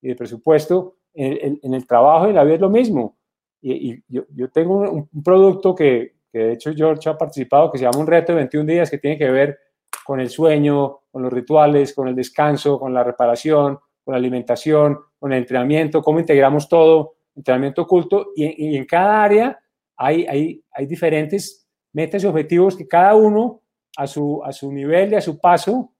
[0.00, 3.16] y de presupuesto, en, en, el trabajo y la vida es lo mismo
[3.60, 7.84] y, yo, yo, tengo un, producto que, que, de hecho George ha participado, que se
[7.84, 9.58] llama un reto de 21 días, que tiene que ver
[10.04, 14.98] con el sueño, con los rituales, con el descanso, con la reparación, con la alimentación,
[15.18, 19.58] con el entrenamiento, cómo integramos todo, entrenamiento oculto, y, y en cada área
[19.96, 23.62] hay, hay, hay, diferentes metas y objetivos que cada uno
[23.96, 25.92] a su, a su nivel y a su paso,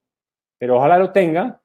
[0.58, 1.60] pero ojalá lo tenga,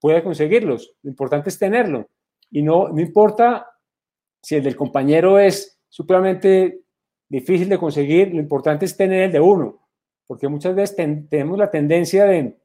[0.00, 0.96] puede conseguirlos.
[1.02, 2.08] Lo importante es tenerlo.
[2.50, 3.66] Y no, no importa
[4.42, 6.82] si el del compañero es supremamente
[7.28, 9.88] difícil de conseguir, lo importante es tener el de uno,
[10.26, 10.96] porque muchas veces
[11.28, 12.56] tenemos la tendencia de,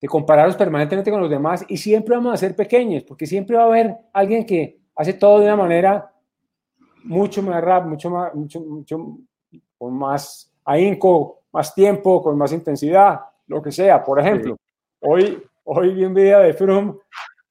[0.00, 3.62] de compararnos permanentemente con los demás y siempre vamos a ser pequeños, porque siempre va
[3.62, 6.12] a haber alguien que hace todo de una manera
[7.04, 9.18] mucho más rápida, mucho más, mucho, mucho,
[9.78, 14.02] con más ahínco, más tiempo, con más intensidad, lo que sea.
[14.02, 14.56] Por ejemplo,
[15.00, 16.94] hoy, hoy vi un video de Froome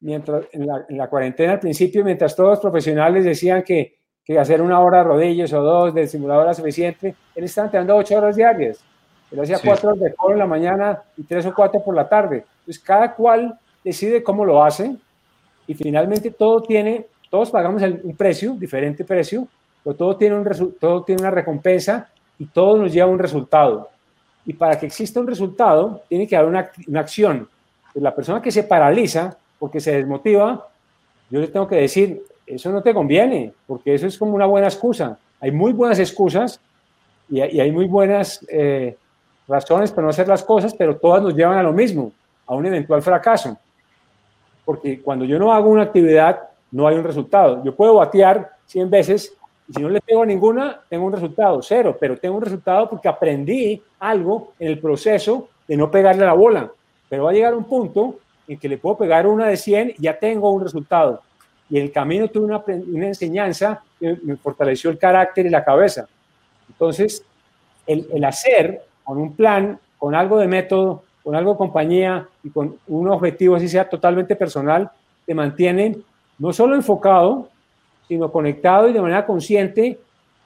[0.01, 4.79] mientras, en, la, cuarentena al principio, mientras todos los profesionales decían que, que hacer una
[4.79, 8.83] hora de rodillas o dos del simulador era suficiente, él estaba entrenando ocho horas diarias.
[9.31, 12.07] Él hacía cuatro horas de coro en la mañana y tres o cuatro por la
[12.07, 12.45] tarde.
[12.59, 14.95] Entonces, cada cual decide cómo lo hace
[15.67, 19.47] y finalmente todo tiene, todos pagamos un precio, diferente precio,
[19.83, 23.89] pero todo tiene, un todo tiene una recompensa y todo nos lleva a un resultado.
[24.45, 27.47] Y para que exista un resultado, tiene que haber una, una acción.
[27.93, 30.67] Pues la persona que se paraliza porque se desmotiva,
[31.29, 34.67] yo le tengo que decir, eso no te conviene, porque eso es como una buena
[34.67, 35.17] excusa.
[35.39, 36.59] Hay muy buenas excusas
[37.29, 38.97] y, hay muy buenas eh,
[39.47, 42.11] razones para no hacer las cosas, pero todas nos llevan a lo mismo,
[42.45, 43.57] a un eventual fracaso.
[44.63, 47.63] Porque cuando yo no hago una actividad, no hay un resultado.
[47.63, 49.33] Yo puedo batear 100 veces
[49.67, 53.07] y si no le pego ninguna, tengo un resultado, cero, pero tengo un resultado porque
[53.07, 56.71] aprendí algo en el proceso de no pegarle la bola.
[57.09, 60.01] pero va a llegar un punto en que le puedo pegar una de 100 y
[60.01, 61.21] ya tengo un resultado.
[61.69, 65.63] Y en el camino tuve una, una enseñanza que me fortaleció el carácter y la
[65.63, 66.07] cabeza.
[66.69, 67.23] Entonces,
[67.87, 72.49] el, el hacer con un plan, con algo de método, con algo de compañía y
[72.49, 74.91] con un objetivo así sea totalmente personal,
[75.25, 75.97] te mantiene
[76.37, 77.49] no solo enfocado,
[78.07, 79.99] sino conectado y de manera consciente,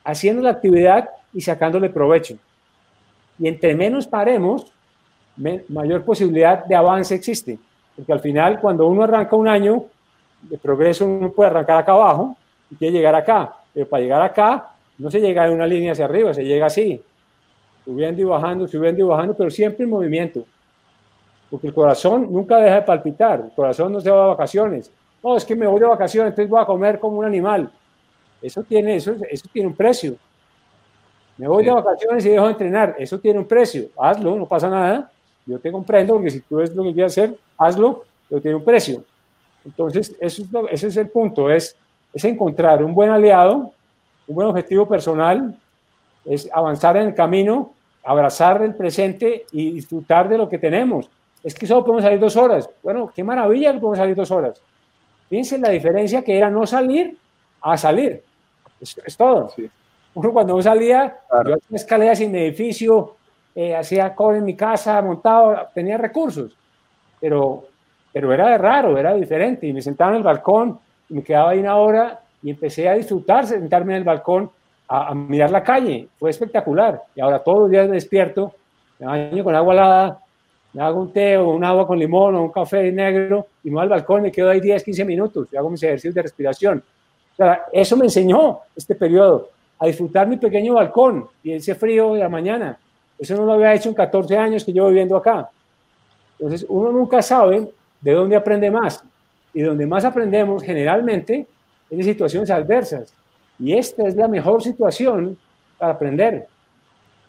[0.03, 2.37] haciendo la actividad y sacándole provecho.
[3.37, 4.71] Y entre menos paremos,
[5.69, 7.59] mayor posibilidad de avance existe.
[7.99, 9.83] Porque al final, cuando uno arranca un año
[10.43, 12.37] de progreso, uno puede arrancar acá abajo
[12.71, 13.53] y quiere llegar acá.
[13.73, 17.03] Pero para llegar acá, no se llega de una línea hacia arriba, se llega así,
[17.83, 20.45] subiendo y bajando, subiendo y bajando, pero siempre en movimiento.
[21.49, 24.89] Porque el corazón nunca deja de palpitar, el corazón no se va de vacaciones.
[25.21, 27.69] No, es que me voy de vacaciones, entonces voy a comer como un animal.
[28.41, 30.15] Eso tiene, eso, eso tiene un precio.
[31.35, 33.89] Me voy de vacaciones y dejo de entrenar, eso tiene un precio.
[33.97, 35.11] Hazlo, no pasa nada.
[35.45, 38.63] Yo te comprendo, porque si tú ves lo que quieres hacer, hazlo, pero tiene un
[38.63, 39.03] precio.
[39.65, 41.75] Entonces, eso es ese es el punto, es,
[42.13, 43.71] es encontrar un buen aliado,
[44.27, 45.55] un buen objetivo personal,
[46.25, 47.73] es avanzar en el camino,
[48.03, 51.09] abrazar el presente y disfrutar de lo que tenemos.
[51.43, 52.69] Es que solo podemos salir dos horas.
[52.83, 54.61] Bueno, qué maravilla que podemos salir dos horas.
[55.29, 57.17] Fíjense la diferencia que era no salir
[57.61, 58.23] a salir.
[58.81, 59.53] Es, todo.
[60.13, 63.15] Uno cuando no salía, yo hacía escaleras en mi edificio,
[63.55, 66.55] eh, hacía cobre en mi casa, montado, tenía recursos.
[67.19, 67.65] Pero,
[68.13, 69.67] pero era raro, era diferente.
[69.67, 72.93] Y me sentaba en el balcón y me quedaba ahí una hora y empecé a
[72.93, 74.49] disfrutar, sentarme en el balcón
[74.87, 76.07] a, mirar la calle.
[76.17, 77.01] Fue espectacular.
[77.15, 78.53] Y ahora todos los días me despierto,
[78.97, 80.19] me baño con agua helada,
[80.73, 83.75] me hago un té o un agua con limón o un café negro y me
[83.75, 86.83] voy al balcón, me quedo ahí 10, 15 minutos y hago mis ejercicios de respiración.
[87.33, 92.13] O sea, eso me enseñó este periodo, a disfrutar mi pequeño balcón y ese frío
[92.13, 92.77] de la mañana.
[93.19, 95.49] Eso no lo había hecho en 14 años que llevo viviendo acá.
[96.39, 99.03] Entonces, uno nunca sabe de dónde aprende más.
[99.53, 101.45] Y donde más aprendemos generalmente
[101.89, 103.13] es de situaciones adversas.
[103.59, 105.37] Y esta es la mejor situación
[105.77, 106.47] para aprender.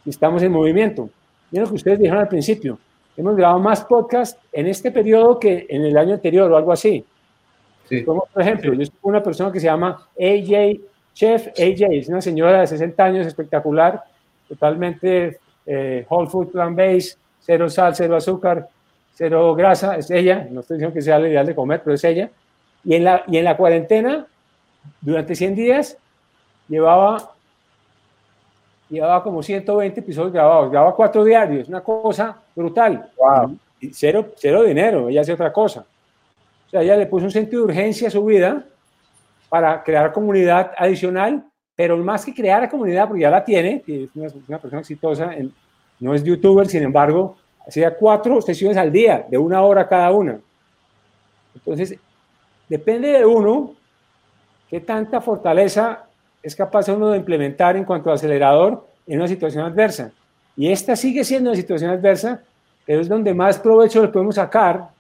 [0.07, 1.11] Estamos en movimiento.
[1.51, 2.79] Miren lo que ustedes dijeron al principio.
[3.17, 7.05] Hemos grabado más podcasts en este periodo que en el año anterior o algo así.
[7.89, 8.05] Sí.
[8.05, 10.81] Como por ejemplo, yo soy una persona que se llama AJ,
[11.13, 14.05] Chef AJ, es una señora de 60 años espectacular,
[14.49, 15.41] totalmente
[15.73, 18.69] eh, whole food plant-based, cero sal, cero azúcar,
[19.15, 22.03] cero grasa, es ella, no estoy diciendo que sea lo ideal de comer, pero es
[22.03, 22.29] ella.
[22.83, 24.27] Y en la, y en la cuarentena,
[25.01, 25.97] durante 100 días,
[26.69, 27.35] llevaba,
[28.89, 33.09] llevaba como 120 episodios grabados, grababa cuatro diarios, una cosa brutal.
[33.17, 33.57] Wow.
[33.81, 35.85] Y cero, cero dinero, ella hace otra cosa.
[36.67, 38.65] O sea, ella le puso un sentido de urgencia a su vida
[39.49, 41.45] para crear comunidad adicional,
[41.81, 44.11] pero más que crear comunidad, porque ya la tiene, es
[44.47, 45.35] una, persona exitosa,
[45.99, 50.39] no es youtuber, sin embargo, hacía cuatro sesiones al día, de una hora cada una.
[51.55, 51.99] Entonces,
[52.69, 53.73] depende de uno
[54.69, 56.05] qué tanta fortaleza
[56.43, 60.13] es capaz uno de implementar en cuanto a acelerador en una situación adversa.
[60.59, 62.43] Y esta sigue siendo una situación adversa,
[62.85, 64.91] pero es donde más provecho le podemos sacar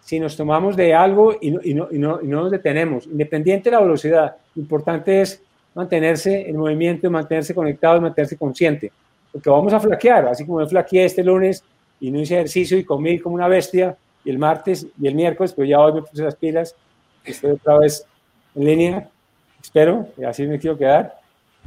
[0.00, 3.06] si nos tomamos de algo y no, y no, y no, y no nos detenemos.
[3.06, 5.42] Independiente de la velocidad, lo importante es
[5.74, 8.92] mantenerse en movimiento, mantenerse conectado y mantenerse consciente.
[9.30, 11.64] Porque vamos a flaquear, así como yo flaqueé este lunes
[12.00, 15.52] y no hice ejercicio y comí como una bestia, y el martes y el miércoles,
[15.52, 16.74] pero ya hoy me puse las pilas,
[17.24, 18.04] estoy otra vez
[18.54, 19.08] en línea,
[19.60, 21.18] espero, y así me quiero quedar.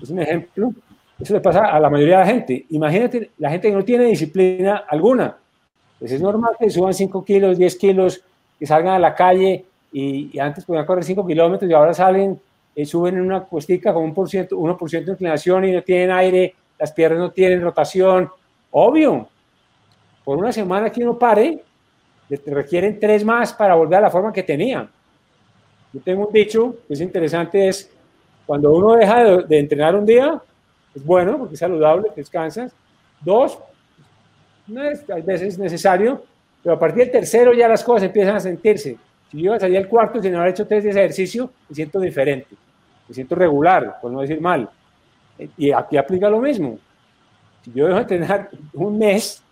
[0.01, 0.71] Es un ejemplo.
[1.19, 2.65] Eso le pasa a la mayoría de la gente.
[2.69, 5.37] Imagínate la gente que no tiene disciplina alguna.
[5.99, 8.21] Pues es normal que suban 5 kilos, 10 kilos,
[8.59, 12.39] que salgan a la calle y, antes podían correr 5 kilómetros y ahora salen, y
[12.75, 16.11] eh, suben en una cuestica con un por ciento, 1% de inclinación y no tienen
[16.11, 18.29] aire, las piernas no tienen rotación.
[18.71, 19.27] Obvio,
[20.23, 21.63] por una semana que uno pare,
[22.45, 24.89] requieren tres más para volver a la forma que tenía.
[25.93, 27.89] Yo tengo un dicho que es interesante, es
[28.45, 30.41] cuando uno deja de, entrenar un día,
[30.93, 32.73] es bueno porque es saludable, descansas.
[33.21, 33.57] Dos,
[34.67, 36.23] no es a veces necesario,
[36.61, 38.97] pero a partir del tercero ya las cosas empiezan a sentirse.
[39.31, 42.55] Si yo salía al cuarto sin haber hecho tres días de ejercicio, me siento diferente,
[43.07, 44.69] me siento regular, por no decir mal.
[45.57, 46.79] Y aquí aplica lo mismo.
[47.63, 49.43] Si yo dejo de entrenar un mes,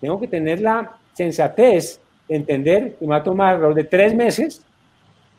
[0.00, 4.14] tengo que tener la sensatez de entender que me va a tomar los de tres
[4.14, 4.64] meses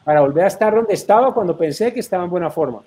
[0.03, 2.81] para volver a estar donde estaba cuando pensé que estaba en buena forma.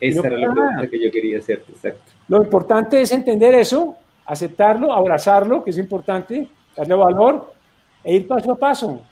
[0.00, 2.12] Esa era la pregunta que yo quería hacer, exacto.
[2.28, 7.52] Lo importante es entender eso, aceptarlo, abrazarlo, que es importante, darle valor
[8.04, 9.02] e ir paso a paso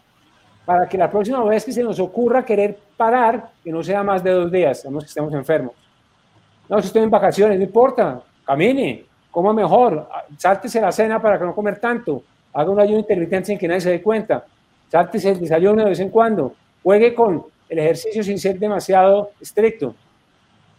[0.67, 4.23] para que la próxima vez que se nos ocurra querer parar, que no sea más
[4.23, 5.73] de dos días, sabemos que estemos enfermos.
[6.69, 11.45] No, si estoy en vacaciones, no importa, camine, coma mejor, sáltese la cena para que
[11.45, 14.45] no comer tanto, haga un ayuno intermitente sin que nadie se dé cuenta,
[14.91, 16.53] sáltese el desayuno de vez en cuando,
[16.83, 19.95] juegue con el ejercicio sin ser demasiado estricto.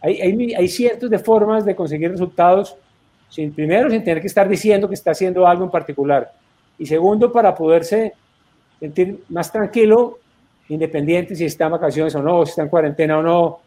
[0.02, 0.20] Hay,
[0.54, 2.76] hay, ciertas de formas de conseguir resultados,
[3.30, 6.30] sin, primero sin tener que estar diciendo que está haciendo algo en particular,
[6.78, 8.12] y segundo para poderse
[8.78, 10.18] sentir más tranquilo,
[10.68, 13.60] independiente si está en vacaciones o no, si está en cuarentena o no,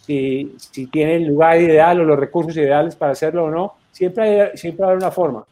[0.00, 4.50] si, si tiene el lugar ideal o los recursos ideales para hacerlo o no, siempre
[4.50, 5.44] hay, siempre hay una forma.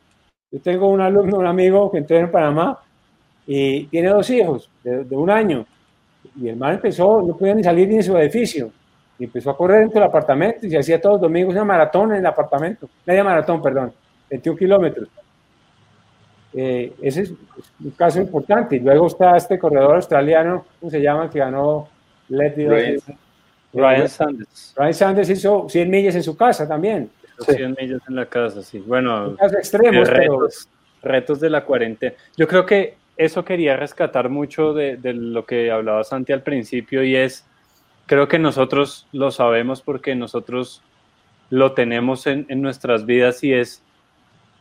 [0.51, 2.79] Yo tengo un alumno, un amigo que entró en Panamá
[3.47, 5.65] y tiene dos hijos de, de un año.
[6.37, 8.71] Y el man empezó, no podía ni salir ni de su edificio.
[9.19, 12.13] Y empezó a correr dentro del apartamento y se hacía todos los domingos una maratón
[12.13, 12.89] en el apartamento.
[13.07, 13.93] Media maratón, perdón,
[14.31, 15.09] 21 kilómetros.
[16.53, 18.77] Eh, ese es un caso importante.
[18.77, 21.31] Y luego está este corredor australiano, ¿cómo se llama?
[21.31, 21.89] Que ganó
[22.29, 22.99] Let Ryan,
[23.73, 24.75] Ryan Sanders.
[24.77, 27.11] Ryan Sanders hizo 100 millas en su casa también.
[27.39, 28.79] 100 millas en la casa, sí.
[28.79, 30.69] Bueno, casos extremos, retos,
[31.03, 32.15] retos de la cuarentena.
[32.37, 37.03] Yo creo que eso quería rescatar mucho de, de, lo que hablaba Santi al principio
[37.03, 37.47] y es,
[38.07, 40.83] creo que nosotros lo sabemos porque nosotros
[41.49, 43.83] lo tenemos en, en nuestras vidas y es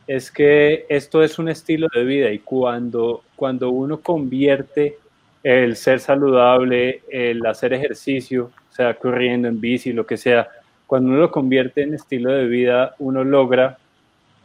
[0.06, 4.98] es que esto es un estilo de vida y cuando, cuando uno convierte
[5.42, 10.48] el ser saludable, el hacer ejercicio, sea corriendo en bici, lo que sea,
[10.86, 13.78] cuando uno lo convierte en estilo de vida, uno logra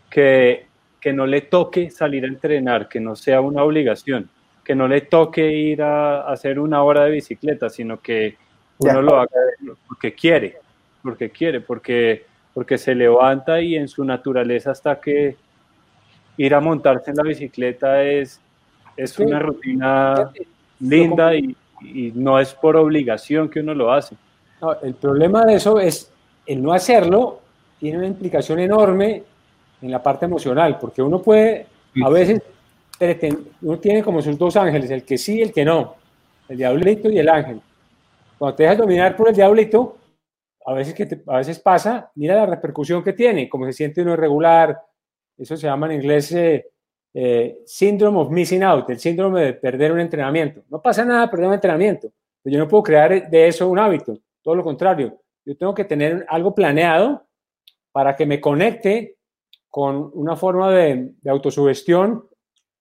[0.09, 0.67] que,
[0.99, 4.29] que no le toque salir a entrenar, que no sea una obligación,
[4.63, 8.37] que no le toque ir a, hacer una hora de bicicleta, sino que
[8.79, 9.29] uno lo haga
[9.87, 10.57] porque quiere,
[11.01, 15.35] porque quiere, porque, porque se levanta y en su naturaleza está que
[16.37, 18.39] ir a montarse en la bicicleta es,
[18.97, 19.23] es sí.
[19.23, 20.31] una rutina
[20.79, 24.15] linda y, y, no es por obligación que uno lo hace.
[24.61, 26.11] No, el problema de eso es
[26.45, 27.41] el no hacerlo
[27.79, 29.23] tiene una implicación enorme
[29.81, 31.67] en la parte emocional, porque uno puede,
[32.03, 32.41] a veces,
[33.61, 35.95] uno tiene como sus dos ángeles, el que sí y el que no,
[36.47, 37.61] el diablito y el ángel.
[38.37, 39.97] Cuando te dejas dominar por el diablito,
[40.65, 44.01] a veces, que te, a veces pasa, mira la repercusión que tiene, como se siente
[44.01, 44.81] uno irregular,
[45.37, 46.67] eso se llama en inglés eh,
[47.13, 47.63] eh,
[48.01, 50.63] of Missing Out, el síndrome de perder un entrenamiento.
[50.69, 54.17] No pasa nada perder un entrenamiento, pero yo no puedo crear de eso un hábito,
[54.41, 55.19] todo lo contrario.
[55.45, 57.25] Yo tengo que tener algo planeado
[57.91, 59.17] para que me conecte
[59.69, 62.27] con una forma de, de autosugestión,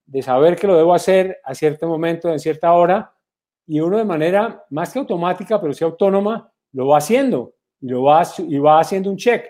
[0.06, 3.12] de saber que lo debo hacer a cierto momento, en cierta hora,
[3.66, 8.02] y uno de manera más que automática, pero sí autónoma, lo va haciendo y, lo
[8.02, 9.46] va, y va haciendo un check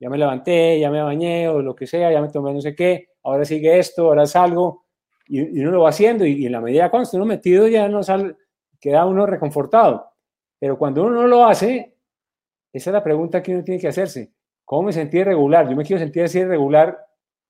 [0.00, 2.74] ya me levanté, ya me bañé o lo que sea, ya me tomé no sé
[2.74, 4.86] qué, ahora sigue esto, ahora salgo,
[5.26, 8.02] y, y uno lo va haciendo y, en la medida cuando uno metido ya no
[8.02, 8.36] sale,
[8.80, 10.06] queda uno reconfortado.
[10.58, 11.94] Pero cuando uno no lo hace,
[12.72, 14.32] esa es la pregunta que uno tiene que hacerse.
[14.64, 15.68] ¿Cómo me sentí irregular?
[15.68, 16.98] Yo me quiero sentir así irregular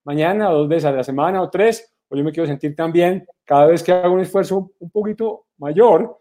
[0.05, 3.27] mañana o dos veces a la semana o tres, o yo me quiero sentir también
[3.45, 6.21] cada vez que hago un esfuerzo un poquito mayor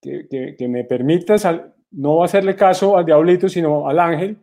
[0.00, 4.38] que, que, que me permita sal, no hacerle caso al diablito, sino al ángel,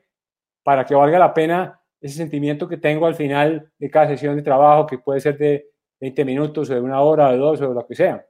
[0.66, 4.42] para que valga la pena ese sentimiento que tengo al final de cada sesión de
[4.42, 5.68] trabajo, que puede ser de
[6.02, 8.26] 20 minutos o de una hora, de dos o lo que sea.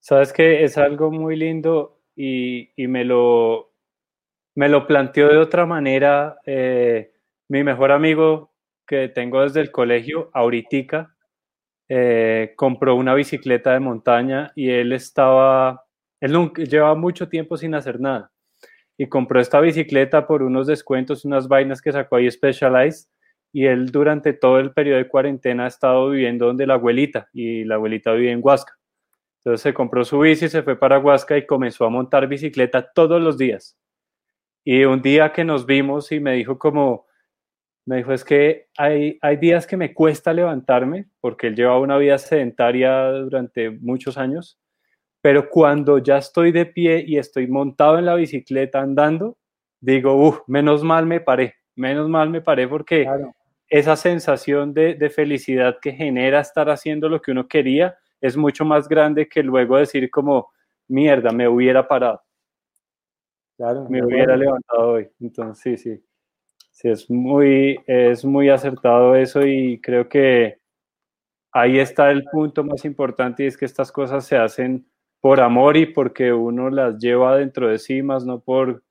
[0.00, 3.72] Sabes que es algo muy lindo y, y me, lo,
[4.56, 7.12] me lo planteó de otra manera eh,
[7.46, 8.52] mi mejor amigo
[8.84, 11.14] que tengo desde el colegio, ahorita,
[11.88, 15.84] eh, compró una bicicleta de montaña y él estaba,
[16.20, 18.32] él nunca, llevaba mucho tiempo sin hacer nada
[18.98, 23.08] y compró esta bicicleta por unos descuentos, unas vainas que sacó ahí Specialized
[23.52, 27.64] y él durante todo el periodo de cuarentena ha estado viviendo donde la abuelita y
[27.64, 28.74] la abuelita vive en Huasca.
[29.38, 33.22] Entonces se compró su bici, se fue para Huasca y comenzó a montar bicicleta todos
[33.22, 33.78] los días.
[34.64, 37.06] Y un día que nos vimos y me dijo como,
[37.86, 41.96] me dijo, es que hay, hay días que me cuesta levantarme porque él lleva una
[41.98, 44.58] vida sedentaria durante muchos años
[45.28, 49.36] pero cuando ya estoy de pie y estoy montado en la bicicleta andando,
[49.78, 53.34] digo, uff, menos mal me paré, menos mal me paré porque claro.
[53.68, 58.64] esa sensación de, de, felicidad que genera estar haciendo lo que uno quería es mucho
[58.64, 60.48] más grande que luego decir como,
[60.86, 62.22] mierda, me hubiera parado.
[63.58, 64.44] Claro, me hubiera bueno.
[64.44, 65.10] levantado hoy.
[65.20, 66.04] Entonces, sí, sí.
[66.70, 70.58] Sí, es muy, es muy acertado eso y creo que
[71.52, 74.86] ahí está el punto más importante y es que estas cosas se hacen
[75.20, 78.82] por amor y porque uno las lleva dentro de sí, más no por,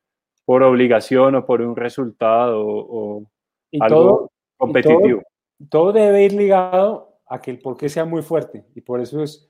[0.46, 3.24] por obligación o por un resultado o,
[3.72, 5.22] y algo todo, competitivo.
[5.60, 8.82] Y todo, todo, debe ir ligado a que el por qué sea muy fuerte y
[8.82, 9.50] por eso es,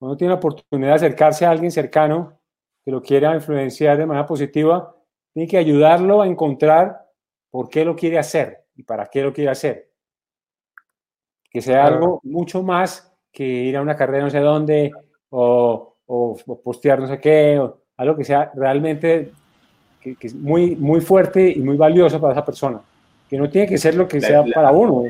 [0.00, 2.38] uno tiene la oportunidad de acercarse a alguien cercano
[2.84, 4.94] que lo quiera influenciar de manera positiva,
[5.32, 7.06] tiene que ayudarlo a encontrar
[7.50, 9.90] por qué lo quiere hacer y para qué lo quiere hacer.
[11.50, 14.92] Que sea algo mucho más que ir a una carrera no sé dónde
[15.30, 19.32] o, o, postear no sé qué, o algo que sea realmente
[20.00, 22.80] que, es muy, muy fuerte y muy valioso para esa persona,
[23.28, 25.04] que no tiene que ser lo que sea para uno.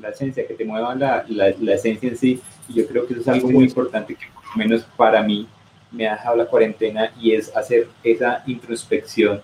[0.00, 3.14] La esencia, que te mueva la, la, la, esencia en sí, y yo creo que
[3.14, 5.48] eso es algo muy importante que por lo menos para mí
[5.92, 9.40] me ha dejado la cuarentena y es hacer esa introspección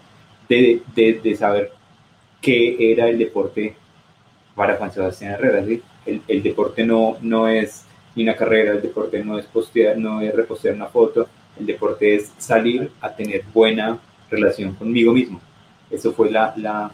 [0.49, 1.73] de, de, de saber
[2.41, 3.77] qué era el deporte
[4.55, 5.65] para Juan Sebastián Herrera.
[5.65, 5.83] ¿sí?
[6.05, 10.21] El, el, deporte no, no es ni una carrera, el deporte no es postear, no
[10.21, 13.99] es repostear una foto, el deporte es salir a tener buena
[14.31, 15.41] relación conmigo mismo.
[15.91, 16.53] Eso fue la...
[16.57, 16.91] la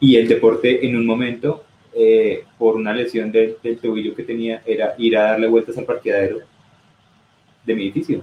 [0.00, 4.62] y el deporte en un momento, eh, por una lesión del, del tobillo que tenía,
[4.64, 6.38] era ir a darle vueltas al parqueadero
[7.64, 8.22] de mi edificio.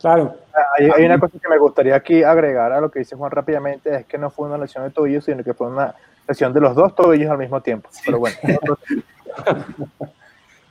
[0.00, 0.36] Claro.
[0.78, 3.94] Hay, hay, una cosa que me gustaría aquí agregar a lo que dice Juan rápidamente,
[3.94, 5.94] es que no fue una lesión de tobillo, sino que fue una
[6.26, 7.90] lesión de los dos tobillos al mismo tiempo.
[8.04, 8.36] Pero bueno.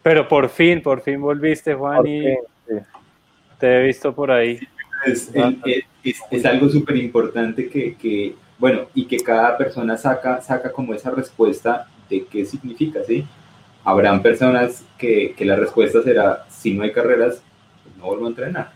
[0.05, 2.25] Pero por fin, por fin volviste, Juan, y
[3.57, 4.59] te he visto por ahí.
[5.03, 5.31] Es,
[6.03, 10.93] es, es, algo súper importante que, que, bueno, y que cada persona saca, saca como
[10.93, 13.25] esa respuesta de qué significa, ¿sí?
[13.83, 17.41] Habrán personas que, que la respuesta será, si no hay carreras,
[17.83, 18.71] pues no vuelvo a entrenar.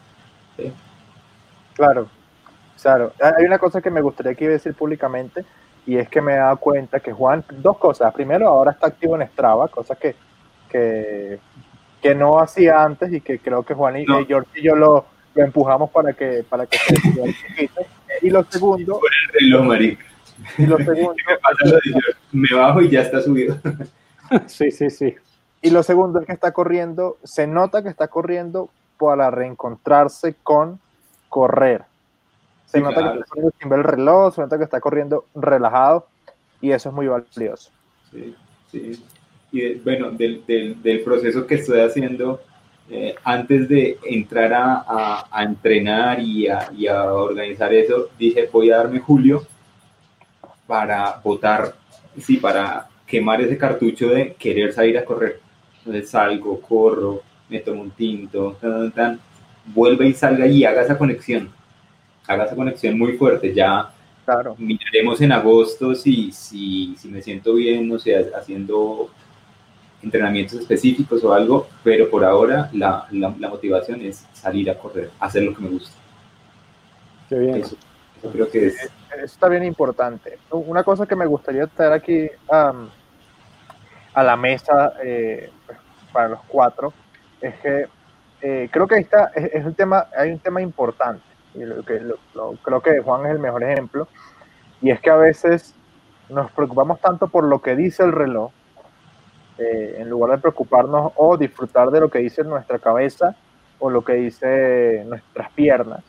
[0.57, 0.73] ¿sí?
[1.75, 2.09] Claro,
[2.81, 3.13] claro.
[3.37, 5.45] Hay una cosa que me gustaría aquí decir públicamente,
[5.85, 8.11] y es que me he dado cuenta que Juan, dos cosas.
[8.15, 10.15] Primero, ahora está activo en Strava, cosa que,
[10.69, 11.39] que,
[12.01, 14.25] que no hacía antes y que creo que Juan y, no.
[14.25, 15.05] George y yo lo,
[15.35, 17.69] lo, empujamos para que, para que se.
[18.21, 18.99] Y lo segundo...
[19.33, 20.05] Reloj, marica.
[20.57, 21.15] Y lo segundo...
[22.31, 23.57] me, me bajo y ya está subido.
[24.47, 25.15] sí, sí, sí.
[25.61, 30.79] Y lo segundo es que está corriendo, se nota que está corriendo para reencontrarse con
[31.27, 31.83] correr.
[32.65, 33.13] Se sí, nota claro.
[33.13, 36.07] que está corriendo sin ver el reloj, se nota que está corriendo relajado
[36.61, 37.71] y eso es muy valioso.
[38.11, 38.35] Sí,
[38.71, 39.03] sí.
[39.51, 42.41] Y de, bueno, del, del, del, proceso que estoy haciendo,
[42.89, 48.49] eh, antes de entrar a, a, a entrenar y a, y a, organizar eso, dije
[48.51, 49.45] voy a darme julio
[50.67, 51.73] para votar,
[52.19, 55.39] sí, para quemar ese cartucho de querer salir a correr.
[55.79, 59.19] Entonces salgo, corro, me tomo un tinto, tan, tan,
[59.65, 61.51] vuelve y salga y haga esa conexión
[62.29, 63.53] haga esa conexión muy fuerte.
[63.53, 63.91] Ya
[64.23, 64.55] claro.
[64.57, 69.09] miraremos en agosto si, si, si me siento bien, o sea, haciendo
[70.01, 75.11] entrenamientos específicos o algo, pero por ahora la, la, la, motivación es salir a correr,
[75.19, 75.91] hacer lo que me gusta.
[77.27, 77.55] Qué bien.
[77.55, 77.75] Eso,
[78.17, 78.75] eso creo que es...
[78.75, 80.37] Eso está bien importante.
[80.51, 82.87] Una cosa que me gustaría traer aquí um,
[84.13, 85.49] a la mesa eh,
[86.13, 86.93] para los cuatro
[87.41, 87.87] es que
[88.41, 91.23] eh, creo que ahí está, es, es un tema, hay un tema importante
[91.53, 94.07] y lo que, lo, lo, creo que Juan es el mejor ejemplo,
[94.81, 95.75] y es que a veces
[96.29, 98.51] nos preocupamos tanto por lo que dice el reloj,
[99.59, 103.35] eh, en lugar de preocuparnos o disfrutar de lo que dice nuestra cabeza
[103.79, 106.01] o lo que dice nuestras piernas.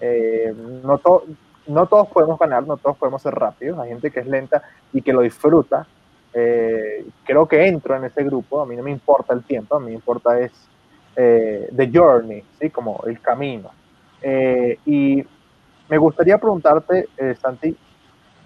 [0.00, 0.54] Eh,
[0.84, 1.24] no, to
[1.66, 5.02] no todos podemos ganar, no todos podemos ser rápidos, hay gente que es lenta y
[5.02, 5.86] que lo disfruta.
[6.32, 9.80] Eh, creo que entro en ese grupo, a mí no me importa el tiempo, a
[9.80, 10.52] mí me importa es
[11.16, 12.70] eh, the journey, ¿sí?
[12.70, 13.70] como el camino.
[14.84, 15.24] Y
[15.88, 17.08] me gustaría preguntarte,
[17.40, 17.76] Santi,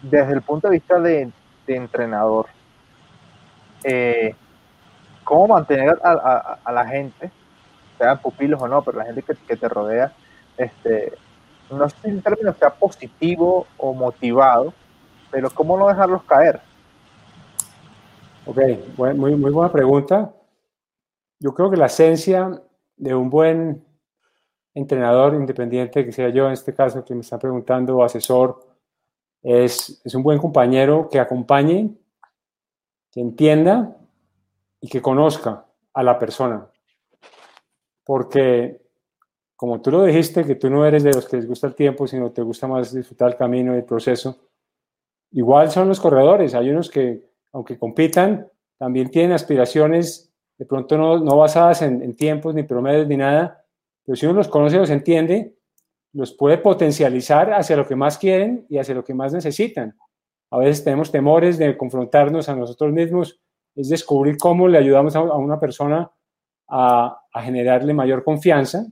[0.02, 1.30] desde el punto de vista de,
[1.66, 2.46] de entrenador,
[3.84, 4.34] eh,
[5.24, 7.30] ¿cómo mantener a, a, a, la gente,
[7.98, 10.12] sean pupilos o no, pero la gente que, que te rodea,
[10.56, 11.12] este,
[11.70, 14.74] no sé si en términos sea positivo o motivado,
[15.30, 16.60] pero cómo no dejarlos caer?
[18.44, 18.58] Ok,
[18.96, 20.34] muy, muy buena pregunta.
[21.38, 22.60] Yo creo que la esencia
[22.96, 23.84] de un buen
[24.74, 28.60] entrenador independiente, que sea yo en este caso que me están preguntando, o asesor,
[29.42, 31.90] es, es un buen compañero que acompañe,
[33.10, 33.96] que entienda
[34.82, 35.64] y que conozca
[35.94, 36.68] a la persona.
[38.04, 38.82] Porque,
[39.56, 42.06] como tú lo dijiste, que tú no eres de los que les gusta el tiempo,
[42.06, 44.48] sino te gusta más disfrutar el camino y el proceso,
[45.30, 46.54] igual son los corredores.
[46.54, 50.28] Hay unos que, aunque compitan, también tienen aspiraciones
[50.58, 53.64] de pronto no, no basadas en, en tiempos, ni promedios, ni nada,
[54.04, 55.56] pero si uno los conoce, los entiende,
[56.12, 59.96] los puede potencializar hacia lo que más quieren y hacia lo que más necesitan.
[60.50, 63.41] A veces tenemos temores de confrontarnos a nosotros mismos,
[63.74, 66.10] es descubrir cómo le ayudamos a una persona
[66.68, 68.86] a, a generarle mayor confianza.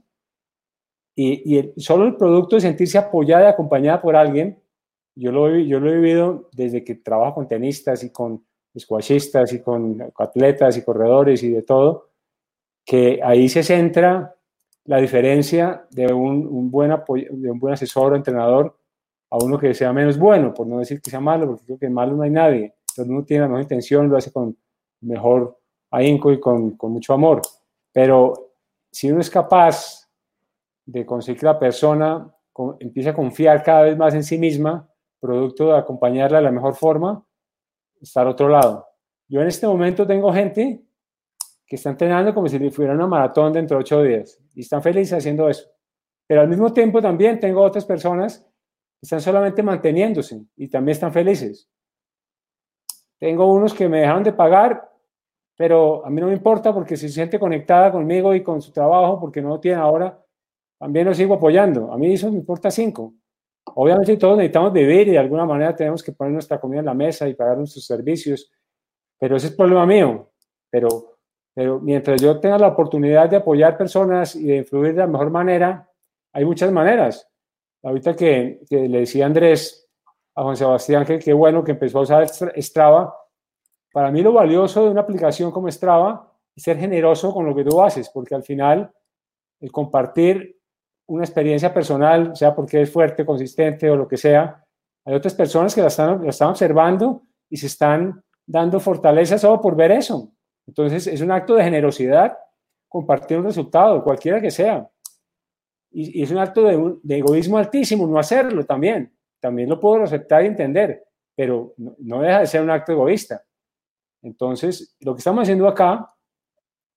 [1.15, 4.61] Y, y el, solo el producto de sentirse apoyada y acompañada por alguien,
[5.15, 8.45] yo lo, yo lo he vivido desde que trabajo con tenistas y con
[8.77, 12.09] squashistas y con atletas y corredores y de todo,
[12.85, 14.35] que ahí se centra
[14.85, 18.77] la diferencia de un, un, buen apoyo, de un buen asesor o entrenador
[19.29, 21.89] a uno que sea menos bueno, por no decir que sea malo, porque creo que
[21.89, 22.75] malo no hay nadie.
[22.91, 24.57] Entonces uno tiene la mejor intención, lo hace con
[25.01, 25.59] mejor
[25.91, 27.41] ahínco y con, con mucho amor.
[27.91, 28.53] Pero
[28.91, 30.09] si uno es capaz
[30.85, 32.33] de conseguir que la persona
[32.79, 34.87] empiece a confiar cada vez más en sí misma,
[35.19, 37.23] producto de acompañarla de la mejor forma,
[38.01, 38.87] está al otro lado.
[39.27, 40.83] Yo en este momento tengo gente
[41.65, 45.17] que está entrenando como si fuera una maratón dentro de ocho días y están felices
[45.17, 45.69] haciendo eso.
[46.27, 51.13] Pero al mismo tiempo también tengo otras personas que están solamente manteniéndose y también están
[51.13, 51.69] felices.
[53.19, 54.90] Tengo unos que me dejaron de pagar,
[55.61, 59.19] pero a mí no me importa porque se siente conectada conmigo y con su trabajo,
[59.19, 60.19] porque no lo tiene ahora,
[60.79, 61.93] también lo sigo apoyando.
[61.93, 63.13] A mí eso me importa cinco.
[63.75, 66.95] Obviamente todos necesitamos vivir y de alguna manera tenemos que poner nuestra comida en la
[66.95, 68.51] mesa y pagar nuestros servicios,
[69.19, 70.31] pero ese es problema mío.
[70.67, 71.19] Pero,
[71.53, 75.29] pero mientras yo tenga la oportunidad de apoyar personas y de influir de la mejor
[75.29, 75.87] manera,
[76.33, 77.29] hay muchas maneras.
[77.83, 79.87] Ahorita que, que le decía Andrés
[80.33, 83.13] a Juan Sebastián que qué bueno que empezó a usar Strava,
[83.91, 87.63] para mí lo valioso de una aplicación como Strava es ser generoso con lo que
[87.63, 88.91] tú haces, porque al final
[89.59, 90.57] el compartir
[91.07, 94.63] una experiencia personal, sea porque es fuerte, consistente o lo que sea,
[95.05, 99.91] hay otras personas que la están, observando y se están dando fortaleza solo por ver
[99.91, 100.31] eso.
[100.65, 102.37] Entonces es un acto de generosidad
[102.87, 104.87] compartir un resultado, cualquiera que sea.
[105.91, 109.13] Y, es un acto de, de, egoísmo altísimo no hacerlo también.
[109.39, 111.03] También lo puedo aceptar y entender,
[111.35, 113.43] pero no, no deja de ser un acto egoísta.
[114.21, 116.13] Entonces, lo que estamos haciendo acá,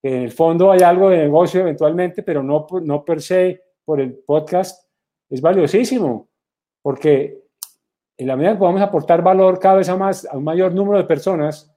[0.03, 4.01] que en el fondo hay algo de negocio eventualmente, pero no, no per se por
[4.01, 4.89] el podcast,
[5.31, 6.29] es valiosísimo,
[6.83, 7.43] porque
[8.17, 10.99] en la medida que podamos aportar valor cada vez a, más, a un mayor número
[10.99, 11.75] de personas,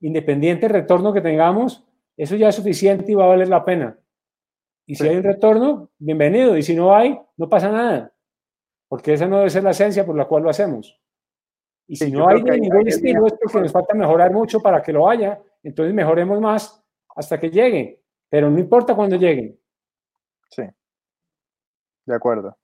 [0.00, 1.84] independiente del retorno que tengamos,
[2.16, 3.98] eso ya es suficiente y va a valer la pena.
[4.86, 6.56] Y si hay un retorno, bienvenido.
[6.56, 8.12] Y si no hay, no pasa nada.
[8.88, 11.00] Porque esa no debe ser la esencia por la cual lo hacemos.
[11.86, 15.08] Y si no hay ningún estilo, es porque nos falta mejorar mucho para que lo
[15.08, 15.40] haya.
[15.62, 16.82] Entonces mejoremos más
[17.14, 17.98] hasta que lleguen.
[18.28, 19.58] Pero no importa cuándo lleguen.
[20.50, 20.62] Sí.
[22.06, 22.56] De acuerdo.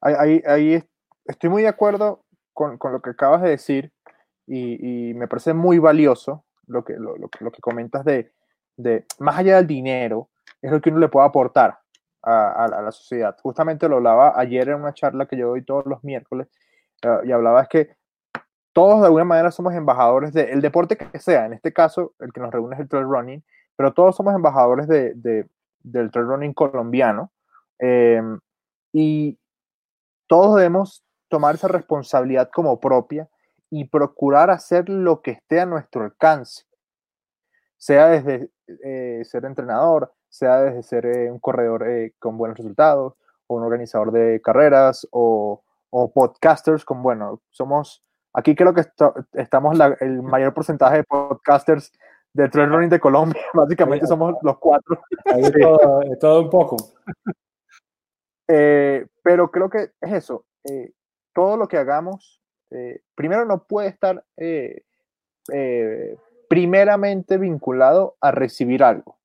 [0.00, 0.84] Ahí, ahí,
[1.24, 3.92] estoy muy de acuerdo con, con, lo que acabas de decir
[4.46, 8.32] y, y, me parece muy valioso lo que, lo, lo, lo que comentas de,
[8.76, 10.30] de, más allá del dinero,
[10.62, 11.78] es lo que uno le puede aportar
[12.22, 13.36] a, a, la sociedad.
[13.42, 16.48] Justamente lo hablaba ayer en una charla que yo doy todos los miércoles
[17.04, 17.96] uh, y hablaba es que
[18.78, 22.38] todos de alguna manera somos embajadores del deporte que sea, en este caso el que
[22.38, 25.48] nos reúne es el trail running, pero todos somos embajadores de, de,
[25.80, 27.32] del trail running colombiano
[27.80, 28.22] eh,
[28.92, 29.36] y
[30.28, 33.28] todos debemos tomar esa responsabilidad como propia
[33.68, 36.62] y procurar hacer lo que esté a nuestro alcance,
[37.78, 38.48] sea desde
[38.84, 41.84] eh, ser entrenador, sea desde ser eh, un corredor
[42.20, 43.14] con buenos resultados,
[43.48, 48.04] o un organizador de carreras, o, o podcasters con, bueno, somos,
[48.38, 48.84] aquí creo que
[49.34, 51.92] estamos la, el mayor porcentaje de podcasters
[52.32, 55.02] de trail running de Colombia, básicamente somos los cuatro.
[55.24, 56.76] Hay todo, todo, un poco.
[58.50, 60.92] Eh, pero creo que es eso, eh,
[61.34, 64.24] todo lo que hagamos, eh, primero no puede estar
[66.48, 69.18] primeramente vinculado a recibir algo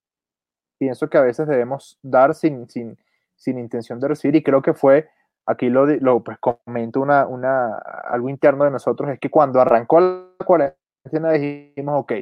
[0.84, 2.98] pienso que a veces debemos dar sin, sin,
[3.38, 5.10] sin intención de recibir y creo que fue,
[5.46, 10.00] aquí lo, lo pues, comento una, una, algo interno de nosotros, es que cuando arrancó
[10.00, 12.14] la cuarentena dijimos, ok,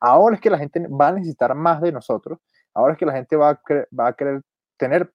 [0.00, 2.38] ahora es que la gente va a necesitar más de nosotros,
[2.74, 3.60] ahora es que la gente va a,
[3.98, 4.42] va a querer
[4.76, 5.12] tener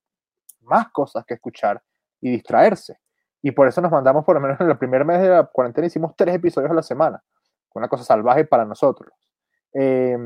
[0.62, 1.82] más cosas que escuchar
[2.22, 2.98] y distraerse.
[3.42, 5.88] Y por eso nos mandamos, por lo menos en el primer mes de la cuarentena,
[5.88, 7.24] hicimos tres episodios a la semana.
[7.74, 9.12] Una cosa salvaje para nosotros.
[9.74, 10.18] Eh,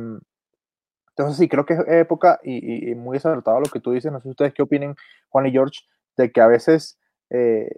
[1.10, 4.12] entonces sí, creo que es época y, y, muy acertado lo que tú dices.
[4.12, 4.96] No sé ustedes qué opinen,
[5.30, 5.82] Juan y George,
[6.16, 6.99] de que a veces
[7.30, 7.70] eh,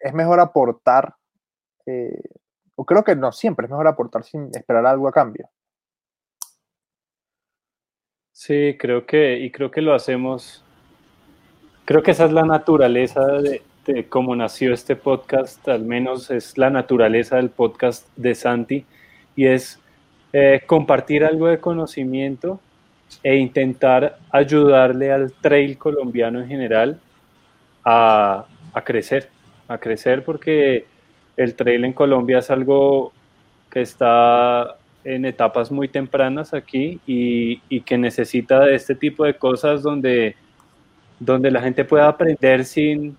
[0.00, 1.14] es mejor aportar,
[1.86, 2.22] eh,
[2.74, 5.48] o creo que no siempre es mejor aportar sin esperar algo a cambio.
[8.32, 10.64] Sí, creo que, y creo que lo hacemos,
[11.84, 13.62] creo que esa es la naturaleza de,
[14.08, 18.86] cómo nació este podcast, al menos es la naturaleza del podcast de Santi,
[19.34, 19.80] y es
[20.32, 22.60] eh, compartir algo de conocimiento
[23.22, 27.00] e intentar ayudarle al trail colombiano en general
[27.84, 29.28] a, a, crecer,
[29.68, 30.86] a crecer porque
[31.36, 33.12] el trail en Colombia es algo
[33.70, 39.34] que está en etapas muy tempranas aquí y, y que necesita de este tipo de
[39.34, 40.36] cosas donde,
[41.18, 43.16] donde la gente pueda aprender sin,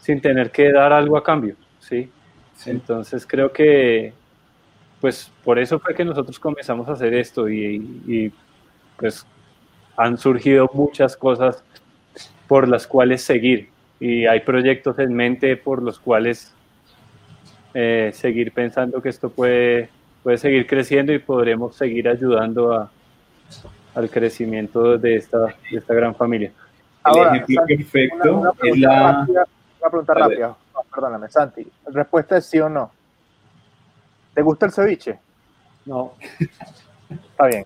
[0.00, 2.10] sin tener que dar algo a cambio, ¿sí?
[2.56, 2.70] sí.
[2.70, 4.12] Entonces creo que,
[5.00, 8.32] pues por eso fue que nosotros comenzamos a hacer esto y, y,
[8.96, 9.26] pues
[9.96, 11.62] han surgido muchas cosas
[12.46, 13.68] por las cuales seguir
[14.04, 16.52] y hay proyectos en mente por los cuales
[17.72, 19.90] eh, seguir pensando que esto puede,
[20.24, 22.90] puede seguir creciendo y podremos seguir ayudando a,
[23.94, 25.38] al crecimiento de esta,
[25.70, 26.50] de esta gran familia.
[27.04, 29.12] Ahora, el ejemplo Santi, perfecto una, una es pregunta la...
[29.12, 29.46] rápida,
[29.80, 30.56] una pregunta rápida.
[30.74, 31.62] No, perdóname, Santi.
[31.86, 32.90] La respuesta es sí o no.
[34.34, 35.18] ¿Te gusta el ceviche?
[35.86, 36.14] No,
[37.08, 37.64] Está bien.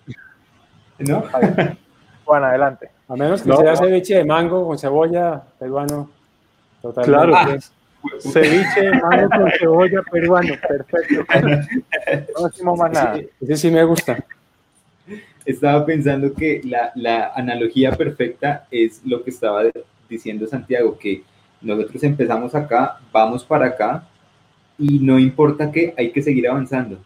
[0.99, 1.19] ¿No?
[1.25, 1.77] Está bien.
[2.25, 2.89] Bueno, adelante.
[3.07, 3.77] a menos que No, sea no.
[3.77, 6.11] ceviche de mango con cebolla peruano.
[6.81, 7.11] Totalmente.
[7.11, 7.57] Claro, Ah.
[8.19, 11.25] ceviche de mango con cebolla peruano, perfecto.
[12.37, 13.19] No decimos más nada.
[13.41, 14.23] Ese sí me gusta.
[15.45, 19.63] Estaba pensando que la, la analogía perfecta es lo que estaba
[20.09, 21.23] diciendo Santiago, que
[21.61, 24.03] nosotros empezamos acá, vamos para acá
[24.77, 26.99] y no importa que hay que seguir avanzando.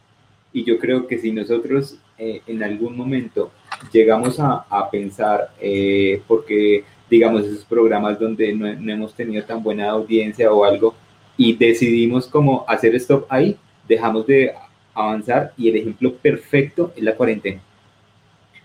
[0.54, 3.52] Y yo creo que si nosotros eh, en algún momento
[3.94, 9.62] llegamos a, a pensar, eh, porque digamos esos programas donde no, no hemos tenido tan
[9.62, 10.96] buena audiencia o algo,
[11.38, 13.58] y decidimos como hacer stop ahí,
[13.88, 14.54] dejamos de
[14.94, 17.62] avanzar y el ejemplo perfecto es la cuarentena.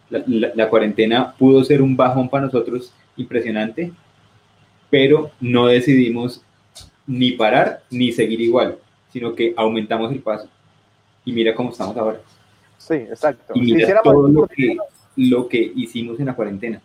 [0.09, 3.93] La, la- la cuarentena pudo ser un bajón para nosotros impresionante,
[4.89, 6.43] pero no decidimos
[7.07, 8.79] ni parar ni seguir igual,
[9.13, 10.49] sino que aumentamos el paso.
[11.25, 12.21] Y mira cómo estamos ahora.
[12.79, 13.53] Sí, exacto.
[13.57, 14.77] Y Si mira hiciéramos todo lo que,
[15.17, 16.81] lo que hicimos en la cuarentena.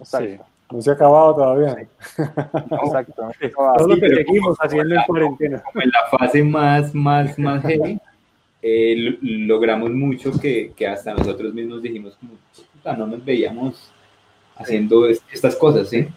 [0.00, 0.44] Exacto.
[0.72, 1.76] No se ha acabado todavía.
[2.82, 3.28] Exacto.
[3.54, 5.62] Todo lo Sí, seguimos haciendo en cuarentena.
[5.74, 8.00] En la fase más, más, más heavy,
[8.62, 9.18] eh, lo-
[9.56, 12.32] logramos mucho que, que hasta nosotros mismos dijimos, como,
[12.72, 13.90] "Puta, no nos veíamos
[14.56, 16.08] haciendo es- estas cosas, ¿sí?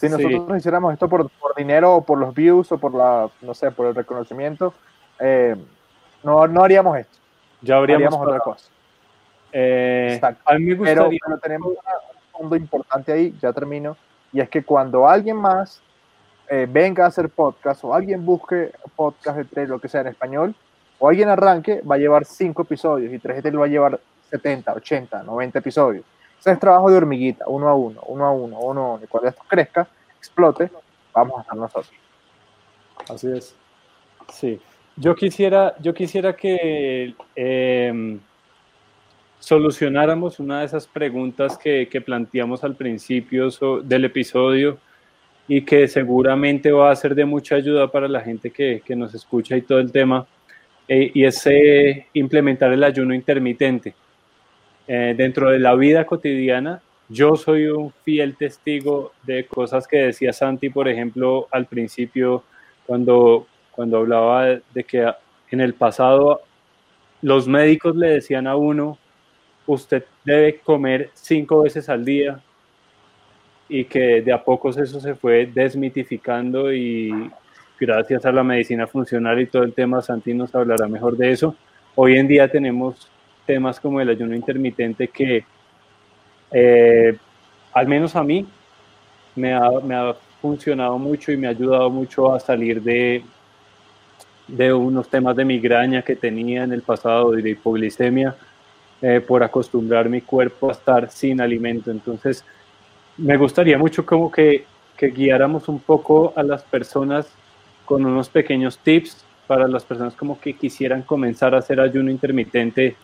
[0.00, 3.54] Si nosotros hiciéramos esto por, por dinero o por los views o por la, no
[3.54, 4.74] sé, por el reconocimiento,
[5.20, 5.54] eh,
[6.24, 7.18] no, no haríamos esto.
[7.60, 8.68] Ya habríamos Haríamos otra cosa.
[9.52, 13.96] Eh, a mí me Pero, gustaría pero tenemos un punto importante ahí, ya termino,
[14.32, 15.82] y es que cuando alguien más
[16.48, 20.54] eh, venga a hacer podcast o alguien busque podcast entre lo que sea en español,
[20.98, 24.00] o alguien arranque, va a llevar cinco episodios y 3GT lo va a llevar
[24.30, 26.04] 70, 80, 90 episodios.
[26.38, 29.00] Ese es trabajo de hormiguita, uno a uno, uno a uno, uno a uno.
[29.02, 29.86] Y cuando esto crezca,
[30.18, 30.70] explote,
[31.12, 31.92] vamos a estar nosotros.
[33.08, 33.54] Así es.
[34.28, 34.60] Sí,
[34.96, 38.20] yo quisiera, yo quisiera que em,
[39.42, 44.78] solucionáramos una de esas preguntas que, que planteamos al principio so- del episodio
[45.48, 49.12] y que seguramente va a ser de mucha ayuda para la gente que, que nos
[49.14, 50.24] escucha y todo el tema,
[50.86, 53.94] eh, y es eh, implementar el ayuno intermitente.
[54.86, 60.32] Eh, dentro de la vida cotidiana, yo soy un fiel testigo de cosas que decía
[60.32, 62.44] Santi, por ejemplo, al principio,
[62.86, 65.12] cuando, cuando hablaba de, que
[65.50, 66.42] en el pasado
[67.22, 68.98] los médicos le decían a uno,
[69.66, 72.40] usted debe comer cinco veces al día
[73.68, 77.30] y que de a pocos eso se fue desmitificando y
[77.78, 81.56] gracias a la medicina funcional y todo el tema, Santi nos hablará mejor de eso.
[81.94, 83.08] Hoy en día tenemos
[83.46, 85.44] temas como el ayuno intermitente que
[86.50, 87.16] eh,
[87.72, 88.46] al menos a mí
[89.34, 93.24] me ha, me ha funcionado mucho y me ha ayudado mucho a salir de,
[94.48, 98.36] de unos temas de migraña que tenía en el pasado y de hipoglicemia
[99.02, 101.90] eh, por acostumbrar mi cuerpo a estar sin alimento.
[101.90, 102.44] Entonces,
[103.18, 104.64] me gustaría mucho como que,
[104.96, 107.26] que guiáramos un poco a las personas
[107.84, 112.96] con unos pequeños tips para las personas como que quisieran comenzar a hacer ayuno intermitente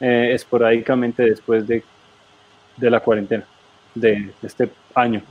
[0.00, 1.82] eh, esporádicamente después de,
[2.76, 3.44] de la cuarentena,
[3.94, 5.22] de, este año.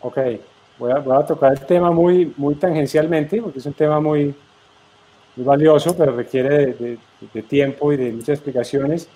[0.00, 0.18] Ok,
[0.78, 4.34] voy a, voy a tocar el tema muy, muy tangencialmente, porque es un tema muy,
[5.36, 6.98] muy valioso, pero requiere de, de-
[7.32, 9.08] de tiempo y de muchas explicaciones.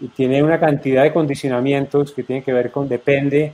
[0.00, 3.52] Y tiene una cantidad de condicionamientos que tienen que ver con depende,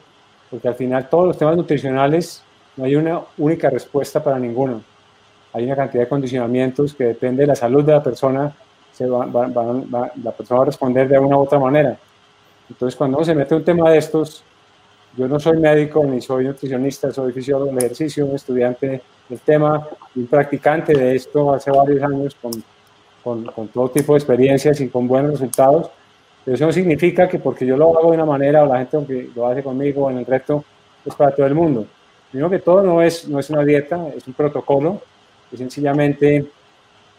[0.50, 2.42] porque al final todos los temas nutricionales
[2.76, 4.82] no hay una única respuesta para ninguno.
[5.52, 8.52] Hay una cantidad de condicionamientos que depende de la salud de la persona,
[8.92, 11.96] se va- va- va- la persona va a responder de una u otra manera.
[12.68, 14.42] Entonces, cuando uno se mete un tema de estos,
[15.16, 19.86] yo no soy médico ni soy nutricionista, soy fisiólogo del ejercicio, un estudiante del tema,
[20.16, 22.52] un practicante de esto hace varios años con,
[23.22, 25.90] con, con todo tipo de experiencias y con buenos resultados.
[26.44, 29.30] Pero eso no significa que porque yo lo hago de una manera o la gente
[29.34, 30.64] lo hace conmigo en el reto
[31.04, 31.86] es para todo el mundo.
[32.30, 35.02] Primero que todo no es, no es una dieta, es un protocolo,
[35.52, 36.46] es sencillamente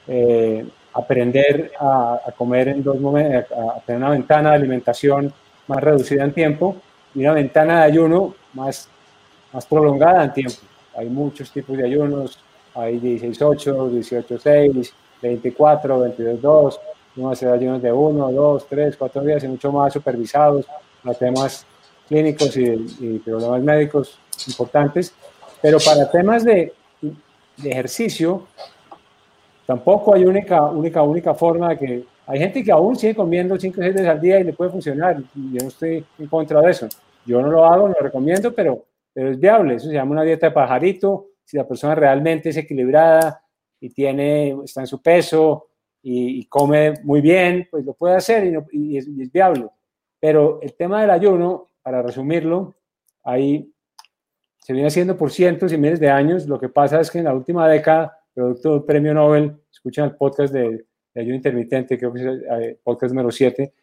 [0.07, 5.33] eh, aprender a, a comer en dos momentos, a, a tener una ventana de alimentación
[5.67, 6.75] más reducida en tiempo
[7.15, 8.89] y una ventana de ayuno más,
[9.51, 10.59] más prolongada en tiempo.
[10.95, 12.39] Hay muchos tipos de ayunos,
[12.75, 16.79] hay 16-8, 18-6, 24, 22-2,
[17.15, 20.65] uno hace ayunos de 1, 2, 3, 4 días y mucho más supervisados
[21.03, 21.65] para temas
[22.07, 22.63] clínicos y,
[22.99, 25.13] y problemas médicos importantes.
[25.61, 26.73] Pero para temas de,
[27.57, 28.47] de ejercicio,
[29.65, 33.79] tampoco hay única, única, única forma de que Hay gente que aún sigue comiendo 5
[33.79, 35.17] o 6 veces al día y le puede funcionar.
[35.33, 36.87] Yo no estoy en contra de eso.
[37.25, 39.75] Yo no lo hago, no lo recomiendo, pero, pero es viable.
[39.75, 41.27] Eso se llama una dieta de pajarito.
[41.45, 43.41] Si la persona realmente es equilibrada
[43.79, 45.67] y tiene, está en su peso
[46.03, 49.69] y, come muy bien, pues lo puede hacer y, es, y es viable.
[50.19, 52.75] Pero el tema del ayuno, para resumirlo,
[53.23, 53.73] ahí
[54.59, 56.47] se viene haciendo por cientos y miles de años.
[56.47, 60.15] Lo que pasa es que en la última década, producto del premio Nobel, escuchan el
[60.15, 60.85] podcast de,
[61.15, 63.73] ayuno intermitente, creo que es el eh, podcast número 7,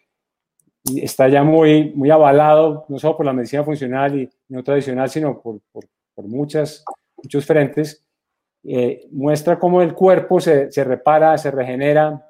[0.84, 5.10] y está ya muy, muy avalado, no solo por la medicina funcional y no tradicional,
[5.10, 5.84] sino por, por,
[6.26, 6.84] muchas,
[7.16, 8.04] muchos frentes.
[8.62, 12.26] Eh, muestra cómo el cuerpo se, se repara, se regenera,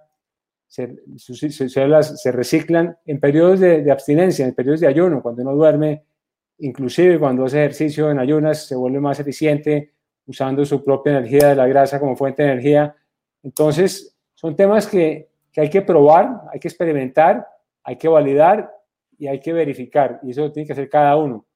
[0.68, 5.54] se, sus, células se reciclan en periodos de, abstinencia, en periodos de ayuno, cuando uno
[5.54, 6.04] duerme
[6.58, 9.94] inclusive cuando hace ejercicio en ayunas se vuelve más eficiente
[10.26, 12.94] usando su propia energía de la grasa como fuente de energía.
[13.42, 17.48] Entonces, son temas que, que hay que probar, hay que experimentar,
[17.82, 18.70] hay que validar
[19.18, 20.20] y hay que verificar.
[20.22, 21.46] Y eso tiene que hacer cada uno.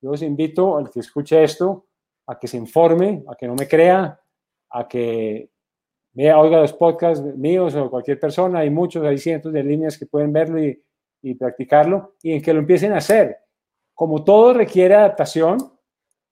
[0.00, 1.86] Yo os invito al que escuche esto
[2.26, 4.18] a que se informe, a que no me crea,
[4.74, 5.50] a que
[6.12, 8.60] vea, oiga los podcasts míos o cualquier persona.
[8.60, 10.80] Hay muchos, hay cientos de líneas que pueden verlo y,
[11.38, 13.38] practicarlo y en que lo empiecen a hacer
[13.94, 15.58] como todo requiere adaptación,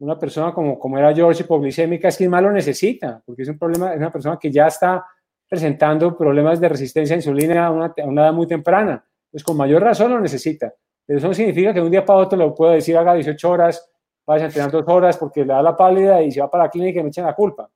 [0.01, 3.59] una persona como, como era George, hipoglicémica, es quien más lo necesita, porque es un
[3.59, 5.07] problema, es una persona que ya está
[5.49, 9.05] presentando problemas de resistencia a insulina a una, edad muy temprana.
[9.31, 10.75] Pues con mayor razón lo necesita.
[11.07, 13.91] Pero eso no significa que un día para otro le pueda decir haga 18 horas,
[14.27, 16.71] vaya a entrenar dos horas porque le da la pálida y se va para la
[16.71, 17.71] clínica y me echan la culpa.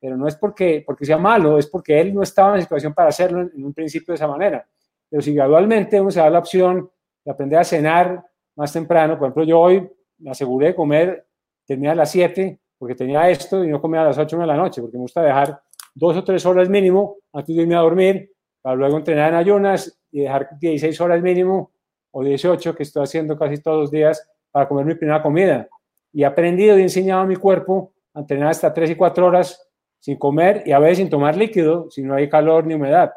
[0.00, 2.94] Pero no es porque, porque sea malo, es porque él no estaba en la situación
[2.94, 4.66] para hacerlo en, en un principio de esa manera.
[5.08, 6.90] Pero si gradualmente uno se da la opción
[7.24, 8.24] de aprender a cenar
[8.56, 9.18] más temprano.
[9.18, 9.88] Por ejemplo, yo hoy
[10.18, 11.26] me aseguré de comer,
[11.64, 14.56] tenía a las 7 porque tenía esto y no comía a las 8 de la
[14.56, 15.60] noche porque me gusta dejar
[15.94, 20.00] dos o tres horas mínimo antes de irme a dormir para luego entrenar en ayunas
[20.10, 21.72] y dejar 16 horas mínimo
[22.10, 25.68] o 18 que estoy haciendo casi todos los días para comer mi primera comida.
[26.12, 29.26] Y he aprendido y he enseñado a mi cuerpo a entrenar hasta 3 y 4
[29.26, 29.67] horas
[30.08, 33.12] sin comer y a veces sin tomar líquido si no hay calor ni humedad.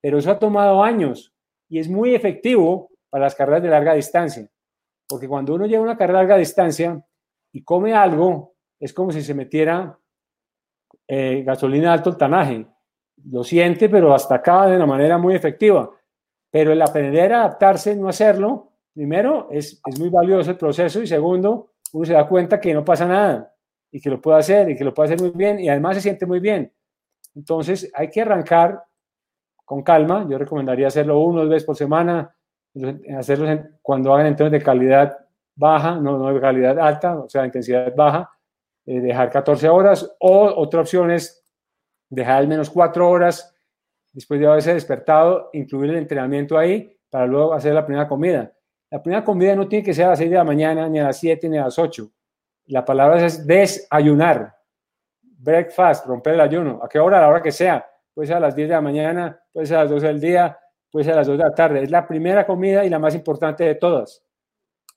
[0.00, 1.34] Pero eso ha tomado años
[1.68, 4.48] y es muy efectivo para las carreras de larga distancia.
[5.08, 7.04] Porque cuando uno lleva una carrera a larga distancia
[7.50, 9.98] y come algo, es como si se metiera
[11.08, 12.64] eh, gasolina de alto octanaje.
[13.24, 15.90] Lo siente, pero hasta acá de una manera muy efectiva.
[16.48, 21.08] Pero el aprender a adaptarse, no hacerlo, primero, es, es muy valioso el proceso y
[21.08, 23.52] segundo, uno se da cuenta que no pasa nada
[23.90, 26.02] y que lo puede hacer y que lo puede hacer muy bien y además se
[26.02, 26.72] siente muy bien.
[27.34, 28.82] Entonces hay que arrancar
[29.64, 30.26] con calma.
[30.28, 32.34] Yo recomendaría hacerlo uno o dos veces por semana,
[33.16, 35.16] hacerlos cuando hagan entrenos de calidad
[35.54, 38.30] baja, no, no de calidad alta, o sea, intensidad baja,
[38.84, 41.44] eh, dejar 14 horas, o otra opción es
[42.10, 43.54] dejar al menos 4 horas
[44.12, 48.52] después de haberse despertado, incluir el entrenamiento ahí para luego hacer la primera comida.
[48.90, 51.04] La primera comida no tiene que ser a las 6 de la mañana, ni a
[51.04, 52.08] las 7, ni a las 8.
[52.66, 54.54] La palabra es desayunar,
[55.22, 56.80] breakfast, romper el ayuno.
[56.82, 57.20] ¿A qué hora?
[57.20, 57.86] La hora que sea.
[58.12, 60.58] Puede ser a las 10 de la mañana, puede ser a las 12 del día,
[60.90, 61.82] pues a las 2 de la tarde.
[61.82, 64.22] Es la primera comida y la más importante de todas.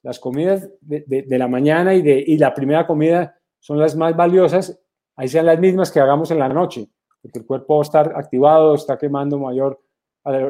[0.01, 4.15] Las comidas de, de, la mañana y, de, y la primera comida son las más
[4.15, 4.79] valiosas,
[5.17, 6.87] ahí sean las mismas que hagamos en la noche,
[7.21, 9.81] porque el cuerpo va a estar activado, está quemando mayor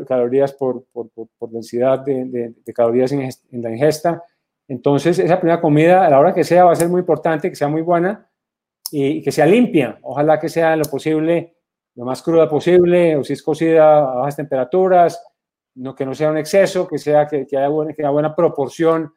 [0.07, 3.29] calorías por, por, densidad de, calorías en,
[3.61, 4.23] la ingesta.
[4.69, 7.55] Entonces, esa primera comida, a la hora que sea, va a ser muy importante, que
[7.55, 8.29] sea muy buena
[8.91, 9.99] y, y que sea limpia.
[10.03, 11.57] Ojalá que sea lo posible,
[11.95, 15.21] lo más cruda posible, o si es cocida a bajas temperaturas,
[15.75, 18.35] no, que no sea un exceso, que, sea, que, que haya, buena, que haya buena
[18.35, 19.13] proporción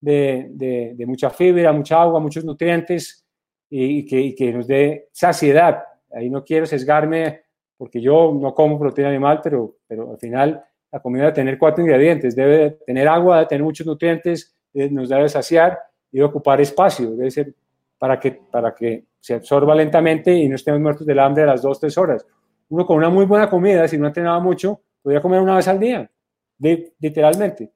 [0.00, 3.24] de, de, de, mucha fibra, mucha agua, muchos nutrientes
[3.70, 5.84] y, que, y, que, nos dé saciedad.
[6.12, 7.42] Ahí no quiero sesgarme
[7.76, 11.82] porque yo no como proteína animal, pero, pero al final la comida debe tener cuatro
[11.82, 12.36] ingredientes.
[12.36, 15.78] Debe tener agua, debe tener muchos nutrientes, nos debe saciar
[16.10, 17.10] y ocupar espacio.
[17.12, 17.54] Debe ser
[17.98, 21.62] para que, para que se absorba lentamente y no estemos muertos del hambre a las
[21.62, 22.26] dos, tres horas.
[22.68, 25.68] Uno con una muy buena comida, si no ha entrenado mucho, podría comer una vez
[25.68, 26.10] al día,
[26.58, 27.70] literalmente.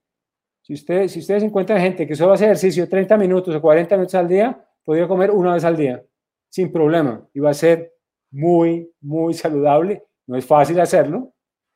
[0.63, 4.15] Si, usted, si ustedes encuentran gente que solo hace ejercicio 30 minutos o 40 minutos
[4.17, 6.03] al día, podría comer una vez al día,
[6.49, 7.25] sin problema.
[7.33, 7.93] Y va a ser
[8.33, 10.03] muy, muy saludable.
[10.27, 11.33] No es fácil hacerlo,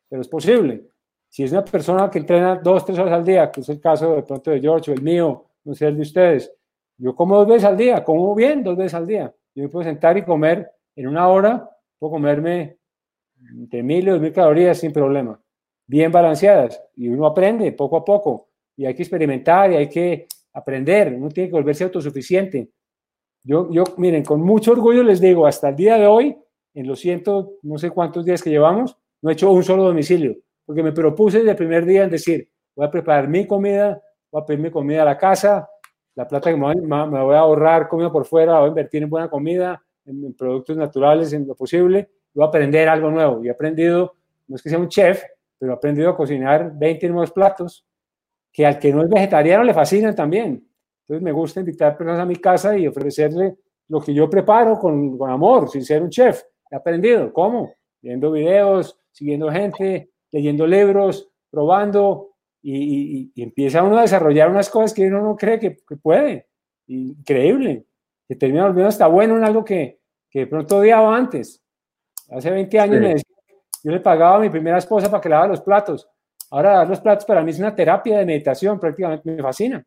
[0.08, 0.89] pero es posible.
[1.30, 4.16] Si es una persona que entrena dos, tres horas al día, que es el caso
[4.16, 6.52] de pronto de George el mío, no sé el de ustedes,
[6.98, 9.32] yo como dos veces al día, como bien dos veces al día.
[9.54, 12.78] Yo me puedo sentar y comer en una hora, puedo comerme
[13.36, 15.40] de mil y dos mil calorías sin problema,
[15.86, 16.82] bien balanceadas.
[16.96, 18.48] Y uno aprende poco a poco.
[18.76, 21.14] Y hay que experimentar y hay que aprender.
[21.14, 22.70] Uno tiene que volverse autosuficiente.
[23.44, 26.36] Yo, yo, miren, con mucho orgullo les digo, hasta el día de hoy,
[26.74, 30.36] en los ciento, no sé cuántos días que llevamos, no he hecho un solo domicilio,
[30.70, 34.00] porque me propuse desde el primer día en decir, voy a preparar mi comida,
[34.30, 35.68] voy a pedir mi comida a la casa,
[36.14, 39.02] la plata que me voy, me voy a ahorrar comida por fuera, voy a invertir
[39.02, 43.42] en buena comida, en, en productos naturales, en lo posible, voy a aprender algo nuevo.
[43.42, 44.14] Y he aprendido,
[44.46, 45.24] no es que sea un chef,
[45.58, 47.84] pero he aprendido a cocinar 20 nuevos platos
[48.52, 50.64] que al que no es vegetariano le fascinan también.
[51.00, 53.56] Entonces me gusta invitar personas a mi casa y ofrecerle
[53.88, 56.44] lo que yo preparo con, con amor, sin ser un chef.
[56.70, 57.32] He aprendido.
[57.32, 57.74] ¿Cómo?
[58.00, 62.30] Viendo videos, siguiendo gente, leyendo libros, probando,
[62.62, 66.48] y, y, empieza uno a desarrollar unas cosas que uno no cree que, que puede.
[66.86, 67.86] Increíble.
[68.28, 71.62] Que termina volviendo hasta bueno en algo que, que de pronto odiaba antes.
[72.30, 73.00] Hace 20 años sí.
[73.00, 73.36] me decía,
[73.82, 76.08] yo le pagaba a mi primera esposa para que lavara los platos.
[76.50, 79.84] Ahora dar los platos para mí es una terapia de meditación, prácticamente me fascina.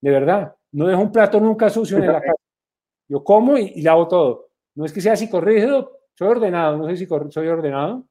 [0.00, 0.54] De verdad.
[0.72, 2.34] No dejo un plato nunca sucio en la casa.
[3.08, 4.48] Yo como y, y lavo todo.
[4.74, 8.04] No es que sea psicorrígido, soy ordenado, no sé si soy ordenado,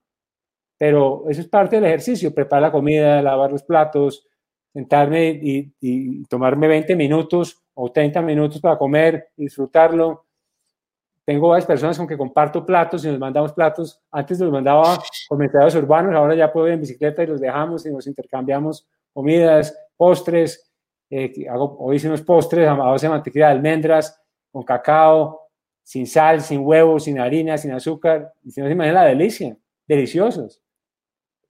[0.77, 4.27] pero eso es parte del ejercicio, preparar la comida, lavar los platos,
[4.73, 10.25] sentarme y, tomarme 20 minutos o 30 minutos para comer, disfrutarlo.
[11.23, 14.01] Tengo varias personas con que comparto platos y nos mandamos platos.
[14.11, 17.85] Antes los mandaba con mercados urbanos, ahora ya puedo ir en bicicleta y los dejamos
[17.85, 20.69] y nos intercambiamos comidas, postres.
[21.09, 24.21] Eh, hago, hoy hice unos postres a base de mantequilla de almendras,
[24.51, 25.47] con cacao,
[25.83, 28.33] sin sal, sin huevo, sin harina, sin azúcar.
[28.43, 29.55] Y se imagina la delicia,
[29.87, 30.64] deliciosos.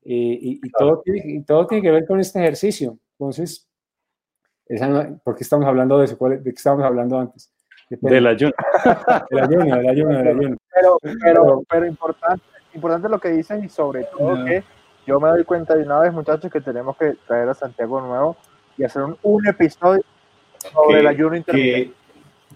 [0.07, 2.99] Y, y, y, todo tiene, y, todo tiene, que ver con este ejercicio.
[3.17, 3.67] Entonces,
[4.67, 6.15] esa no, ¿por qué estamos hablando de eso?
[6.29, 7.51] ¿De qué estábamos hablando antes?
[7.89, 8.53] Del ayuno.
[9.29, 10.57] del ayuno, del ayuno, del ayuno.
[10.73, 12.43] Pero, pero, pero importante,
[12.73, 14.45] importante lo que dices y sobre todo no.
[14.45, 14.63] que
[15.07, 18.37] yo me doy cuenta de una vez, muchachos, que tenemos que traer a Santiago nuevo
[18.77, 20.03] y hacer un, un episodio
[20.71, 22.04] sobre que, el ayuno intermitente.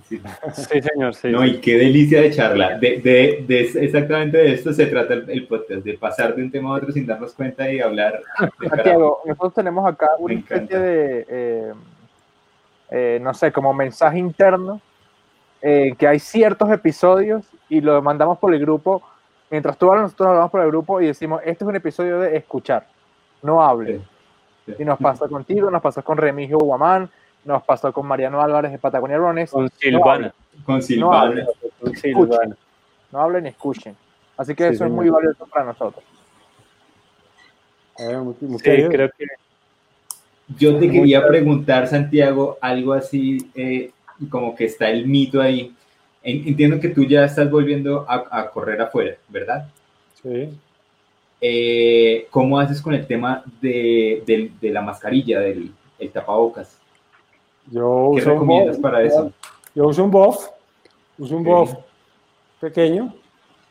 [0.07, 0.19] Sí.
[0.53, 1.13] sí, señor.
[1.13, 1.29] Sí.
[1.29, 2.79] No, y qué delicia de charla.
[2.79, 6.51] De, de, de, exactamente de esto se trata el, el, podcast, de pasar de un
[6.51, 8.21] tema a otro sin darnos cuenta y hablar.
[8.69, 11.73] Santiago, nosotros tenemos acá una especie de, eh,
[12.89, 14.81] eh, no sé, como mensaje interno,
[15.61, 19.03] eh, que hay ciertos episodios y lo mandamos por el grupo.
[19.51, 22.35] Mientras tú hablas, nosotros hablamos por el grupo y decimos, este es un episodio de
[22.35, 22.87] escuchar,
[23.43, 23.97] no hable.
[23.97, 24.01] Sí,
[24.65, 24.73] sí.
[24.79, 27.11] Y nos pasa contigo, nos pasa con Remigio Guamán,
[27.45, 29.51] nos pasó con Mariano Álvarez de Patagonia Rones.
[29.51, 30.33] Con Silvana.
[30.57, 31.09] No con Silvana.
[31.09, 31.47] No hablen,
[31.79, 32.57] con Silvana.
[33.11, 33.95] no hablen escuchen.
[34.37, 36.03] Así que sí, eso es muy valioso para nosotros.
[37.97, 39.25] Eh, sí, creo que...
[40.57, 43.91] Yo te quería preguntar, Santiago, algo así, eh,
[44.29, 45.75] como que está el mito ahí.
[46.23, 49.69] Entiendo que tú ya estás volviendo a, a correr afuera, ¿verdad?
[50.21, 50.49] Sí.
[51.39, 56.78] Eh, ¿Cómo haces con el tema de, de, de la mascarilla, del el tapabocas?
[57.71, 59.31] Yo ¿Qué uso recomiendas un para eso?
[59.75, 60.47] Yo uso un buff,
[61.17, 61.73] uso un buff
[62.59, 63.13] pequeño,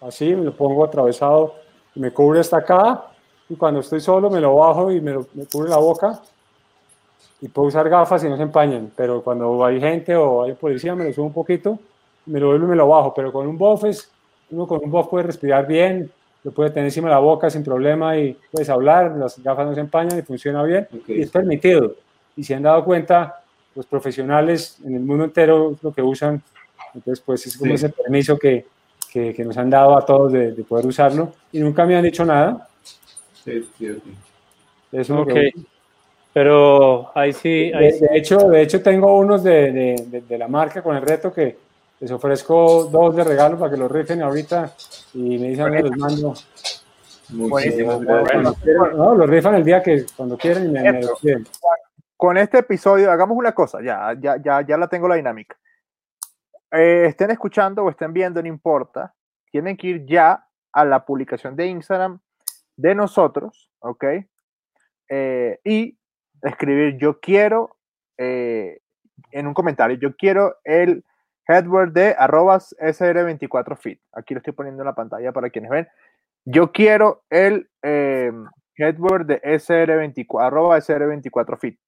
[0.01, 1.55] así, me lo pongo atravesado,
[1.95, 3.07] me cubre hasta acá,
[3.49, 6.21] y cuando estoy solo me lo bajo y me, lo, me cubre la boca,
[7.41, 10.95] y puedo usar gafas y no se empañan, pero cuando hay gente o hay policía
[10.95, 11.79] me lo subo un poquito,
[12.27, 14.11] me lo vuelvo y me lo bajo, pero con un buff es,
[14.51, 16.11] uno con un buff puede respirar bien,
[16.45, 19.75] lo puede tener encima de la boca sin problema y puedes hablar, las gafas no
[19.75, 21.19] se empañan y funciona bien, okay.
[21.19, 21.95] y es permitido.
[22.37, 23.43] Y si han dado cuenta,
[23.79, 26.43] los profesionales en el mundo entero lo que usan.
[26.95, 27.75] Entonces, pues es como sí.
[27.77, 28.67] ese permiso que,
[29.09, 32.03] que, que, nos han dado a todos de, de, poder usarlo y nunca me han
[32.03, 32.69] dicho nada.
[33.45, 34.15] Sí, sí, sí.
[34.91, 35.53] Eso okay.
[36.33, 37.71] Pero ahí sí.
[37.73, 38.01] Ahí de, sí.
[38.01, 41.57] de, hecho, de hecho, tengo unos de, de, de, la marca con el reto que
[42.01, 44.75] les ofrezco dos de regalo para que los rifen ahorita
[45.15, 46.35] y me dicen que los mando.
[47.29, 48.57] Muchísimas gracias.
[48.65, 51.47] Bueno, no, los rifan el día que cuando quieran y me, me los piden
[52.19, 55.57] con este episodio, hagamos una cosa, ya, ya, ya, ya la tengo la dinámica.
[56.73, 59.15] Eh, estén escuchando o estén viendo, no importa,
[59.53, 62.19] tienen que ir ya a la publicación de Instagram
[62.77, 64.05] de nosotros, ¿ok?
[65.09, 65.97] Eh, y
[66.43, 67.77] escribir yo quiero
[68.19, 68.81] eh,
[69.31, 71.05] en un comentario, yo quiero el
[71.47, 74.01] headword de arrobas sr24fit.
[74.13, 75.89] Aquí lo estoy poniendo en la pantalla para quienes ven.
[76.45, 81.79] Yo quiero el headword de sr24, arroba sr24fit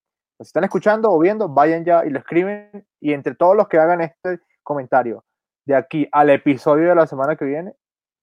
[0.44, 2.86] si están escuchando o viendo, vayan ya y lo escriben.
[3.00, 5.24] Y entre todos los que hagan este comentario
[5.66, 7.74] de aquí al episodio de la semana que viene,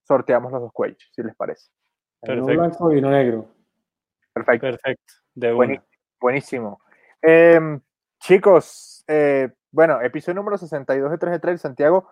[0.04, 1.70] sorteamos los dos cuellos, si les parece.
[2.22, 2.46] Perfecto.
[2.46, 3.48] Uno blanco y uno negro.
[4.34, 4.68] Perfecto.
[4.68, 5.14] Perfecto.
[5.36, 5.88] De buenísimo.
[6.20, 6.82] buenísimo.
[7.22, 7.80] Eh,
[8.20, 12.08] chicos, eh, bueno, episodio número 62 de 3 de 3, Santiago,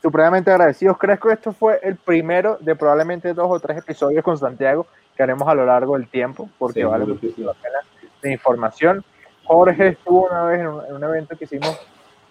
[0.00, 0.96] supremamente agradecidos.
[0.98, 5.22] Creo que esto fue el primero de probablemente dos o tres episodios con Santiago que
[5.22, 7.78] haremos a lo largo del tiempo, porque sí, vale muchísimo la pena
[8.22, 9.04] de información.
[9.44, 11.78] Jorge estuvo una vez en un, en un, evento que hicimos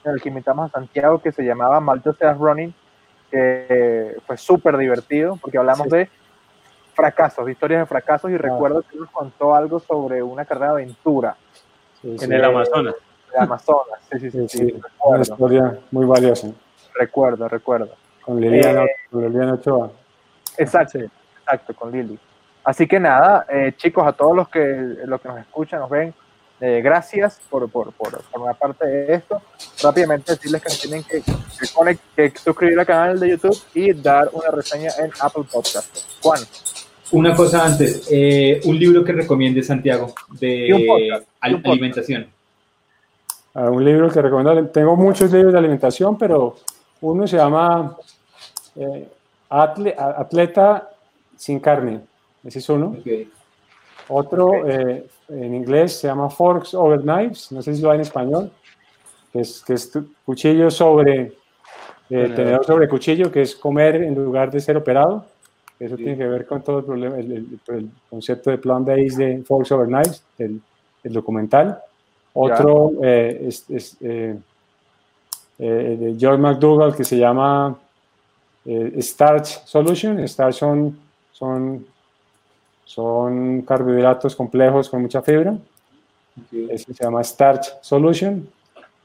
[0.03, 2.73] en el que invitamos a Santiago que se llamaba Malta Seas Running,
[3.29, 5.97] que fue súper divertido porque hablamos sí.
[5.97, 6.09] de
[6.93, 11.35] fracasos, historias de fracasos, y recuerdo que nos contó algo sobre una carrera de aventura
[12.01, 12.95] Sí, sí, En el Amazonas.
[13.31, 13.99] de Amazonas.
[14.11, 16.47] Sí, sí, sí, sí, sí, sí, una recuerdo, historia muy valiosa.
[16.95, 17.89] recuerdo, recuerdo.
[18.23, 19.91] Con Liliana, Eh, con Liliana Ochoa.
[20.57, 22.19] Exacto, exacto, con Lili.
[22.63, 26.13] Así que nada, eh, chicos, a todos los que, los que nos escuchan, nos ven,
[26.61, 29.41] eh, gracias por, por, por formar parte de esto.
[29.83, 34.29] Rápidamente decirles que tienen que, que conect- que suscribir al canal de YouTube y dar
[34.31, 35.97] una reseña en Apple Podcast.
[36.21, 36.39] Juan,
[37.11, 42.27] Una cosa antes, eh, un libro que recomiende Santiago de podcast, al- alimentación.
[43.53, 46.55] Ah, un libro que recomiendo, tengo muchos libros de alimentación, pero
[47.01, 47.97] uno se llama
[48.77, 49.09] eh,
[49.49, 50.89] Atle- Atleta
[51.35, 51.99] sin carne,
[52.45, 52.95] ese es uno.
[54.07, 58.01] Otro eh, en inglés se llama Forks Over Knives, no sé si lo hay en
[58.01, 58.51] español,
[59.31, 61.21] que es, que es tu- cuchillo sobre,
[62.09, 62.65] eh, Tenedor.
[62.65, 65.25] sobre cuchillo, que es comer en lugar de ser operado.
[65.79, 66.03] Eso Sí.
[66.03, 69.41] tiene que ver con todo el, problema, el, el- el concepto de Plan Base de
[69.43, 70.61] Forks Over Knives, del
[71.13, 71.79] documental.
[72.33, 74.37] Otro eh, es, es, eh,
[75.59, 77.77] eh, de George McDougall que se llama
[78.65, 80.19] eh, Starch Solution.
[80.27, 80.97] Starch son,
[81.31, 81.85] son,
[82.85, 85.51] son carbohidratos complejos con mucha fibra.
[85.51, 86.69] ok.
[86.69, 88.47] Ese se llama Starch Solution.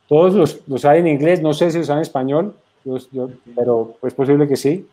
[0.09, 2.55] Todos los, los hay en inglés, no sé si los hay en español,
[2.85, 4.87] yo- pero es posible que sí.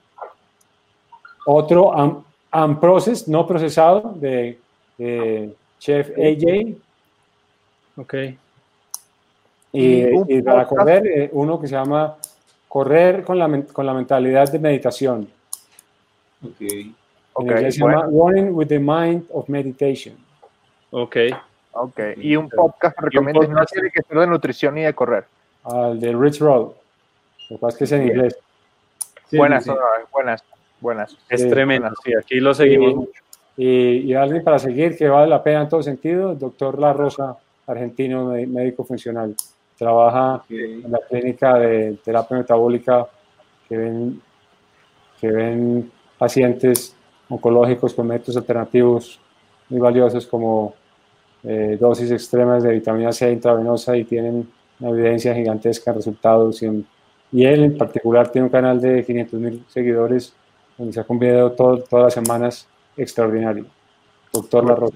[1.45, 2.23] Otro, Am-
[2.53, 4.59] Unprocessed, no procesado, de,
[4.97, 6.75] de Chef AJ.
[7.97, 8.13] Ok.
[9.73, 12.15] Y, Y un para correr, eh, uno que se llama
[12.67, 15.27] Correr con la, con la mentalidad de meditación.
[16.43, 16.61] Ok.
[17.33, 20.15] Ok, en inglés se bueno, llama Running with the Mind of Meditation.
[20.91, 21.17] Ok.
[21.73, 21.99] ok.
[22.17, 25.25] Y un podcast que recomiendes, no tiene que ser de nutrición ni de correr.
[25.63, 26.73] Al de Rich Roll.
[27.49, 28.15] Lo que pasa es que es en Bien.
[28.15, 28.37] inglés.
[29.29, 29.75] Sí, buenas, sí, sí.
[30.11, 30.43] buenas,
[30.79, 31.17] buenas.
[31.29, 31.89] Es Sí, tremendo.
[32.03, 33.11] Sí, aquí lo seguimos mucho.
[33.57, 36.91] Y, y alguien para seguir que vale la pena en todo sentido, el doctor La
[36.93, 39.35] Rosa, argentino mé- médico funcional.
[39.77, 43.07] Trabaja en la clínica de terapia metabólica
[43.67, 44.21] que ven,
[45.19, 46.95] que ven pacientes
[47.29, 49.19] oncológicos con métodos alternativos
[49.69, 50.73] muy valiosos como
[51.43, 54.49] eh, dosis extremas de vitamina C intravenosa y tienen
[54.79, 56.61] una evidencia gigantesca en resultados.
[56.61, 56.85] Y, en-
[57.31, 60.33] y él en particular tiene un canal de 500 mil seguidores
[60.77, 63.65] donde saca un video todo- todas las semanas extraordinario.
[64.31, 64.95] Doctor La Rosa.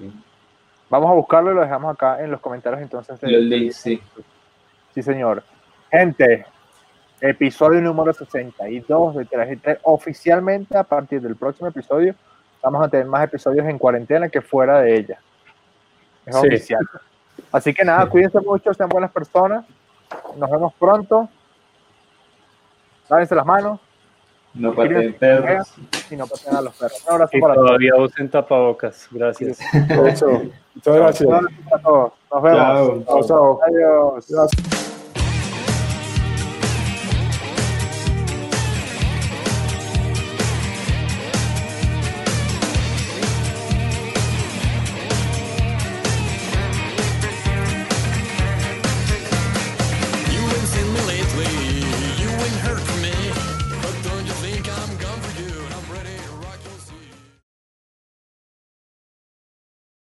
[0.90, 3.18] Vamos a buscarlo y lo dejamos acá en los comentarios entonces.
[3.22, 4.00] Los links, sí.
[4.94, 5.42] Sí, señor.
[5.90, 6.46] Gente,
[7.20, 12.14] episodio número 62 de Traje Oficialmente, a partir del próximo episodio,
[12.62, 15.18] vamos a tener más episodios en cuarentena que fuera de ella.
[16.26, 16.46] Es Sí.
[16.46, 16.80] oficial.
[17.52, 19.64] Así que nada, cuídense mucho, sean buenas personas.
[20.36, 21.28] Nos vemos pronto.
[23.08, 23.80] Lávense las manos
[24.54, 25.72] No pateen perros.
[26.10, 27.02] y no pasen a los perros.
[27.06, 27.66] Un abrazo Y para todos.
[27.66, 29.08] todavía usen tapabocas.
[29.10, 29.58] Gracias.
[29.72, 29.88] Muchas
[30.96, 31.22] gracias.
[31.22, 32.12] Un abrazo para todos.
[32.32, 32.58] Nos vemos.
[32.60, 33.04] Chao.
[33.06, 33.60] Chao, chao.
[33.66, 34.26] Adiós.
[34.28, 34.77] Gracias.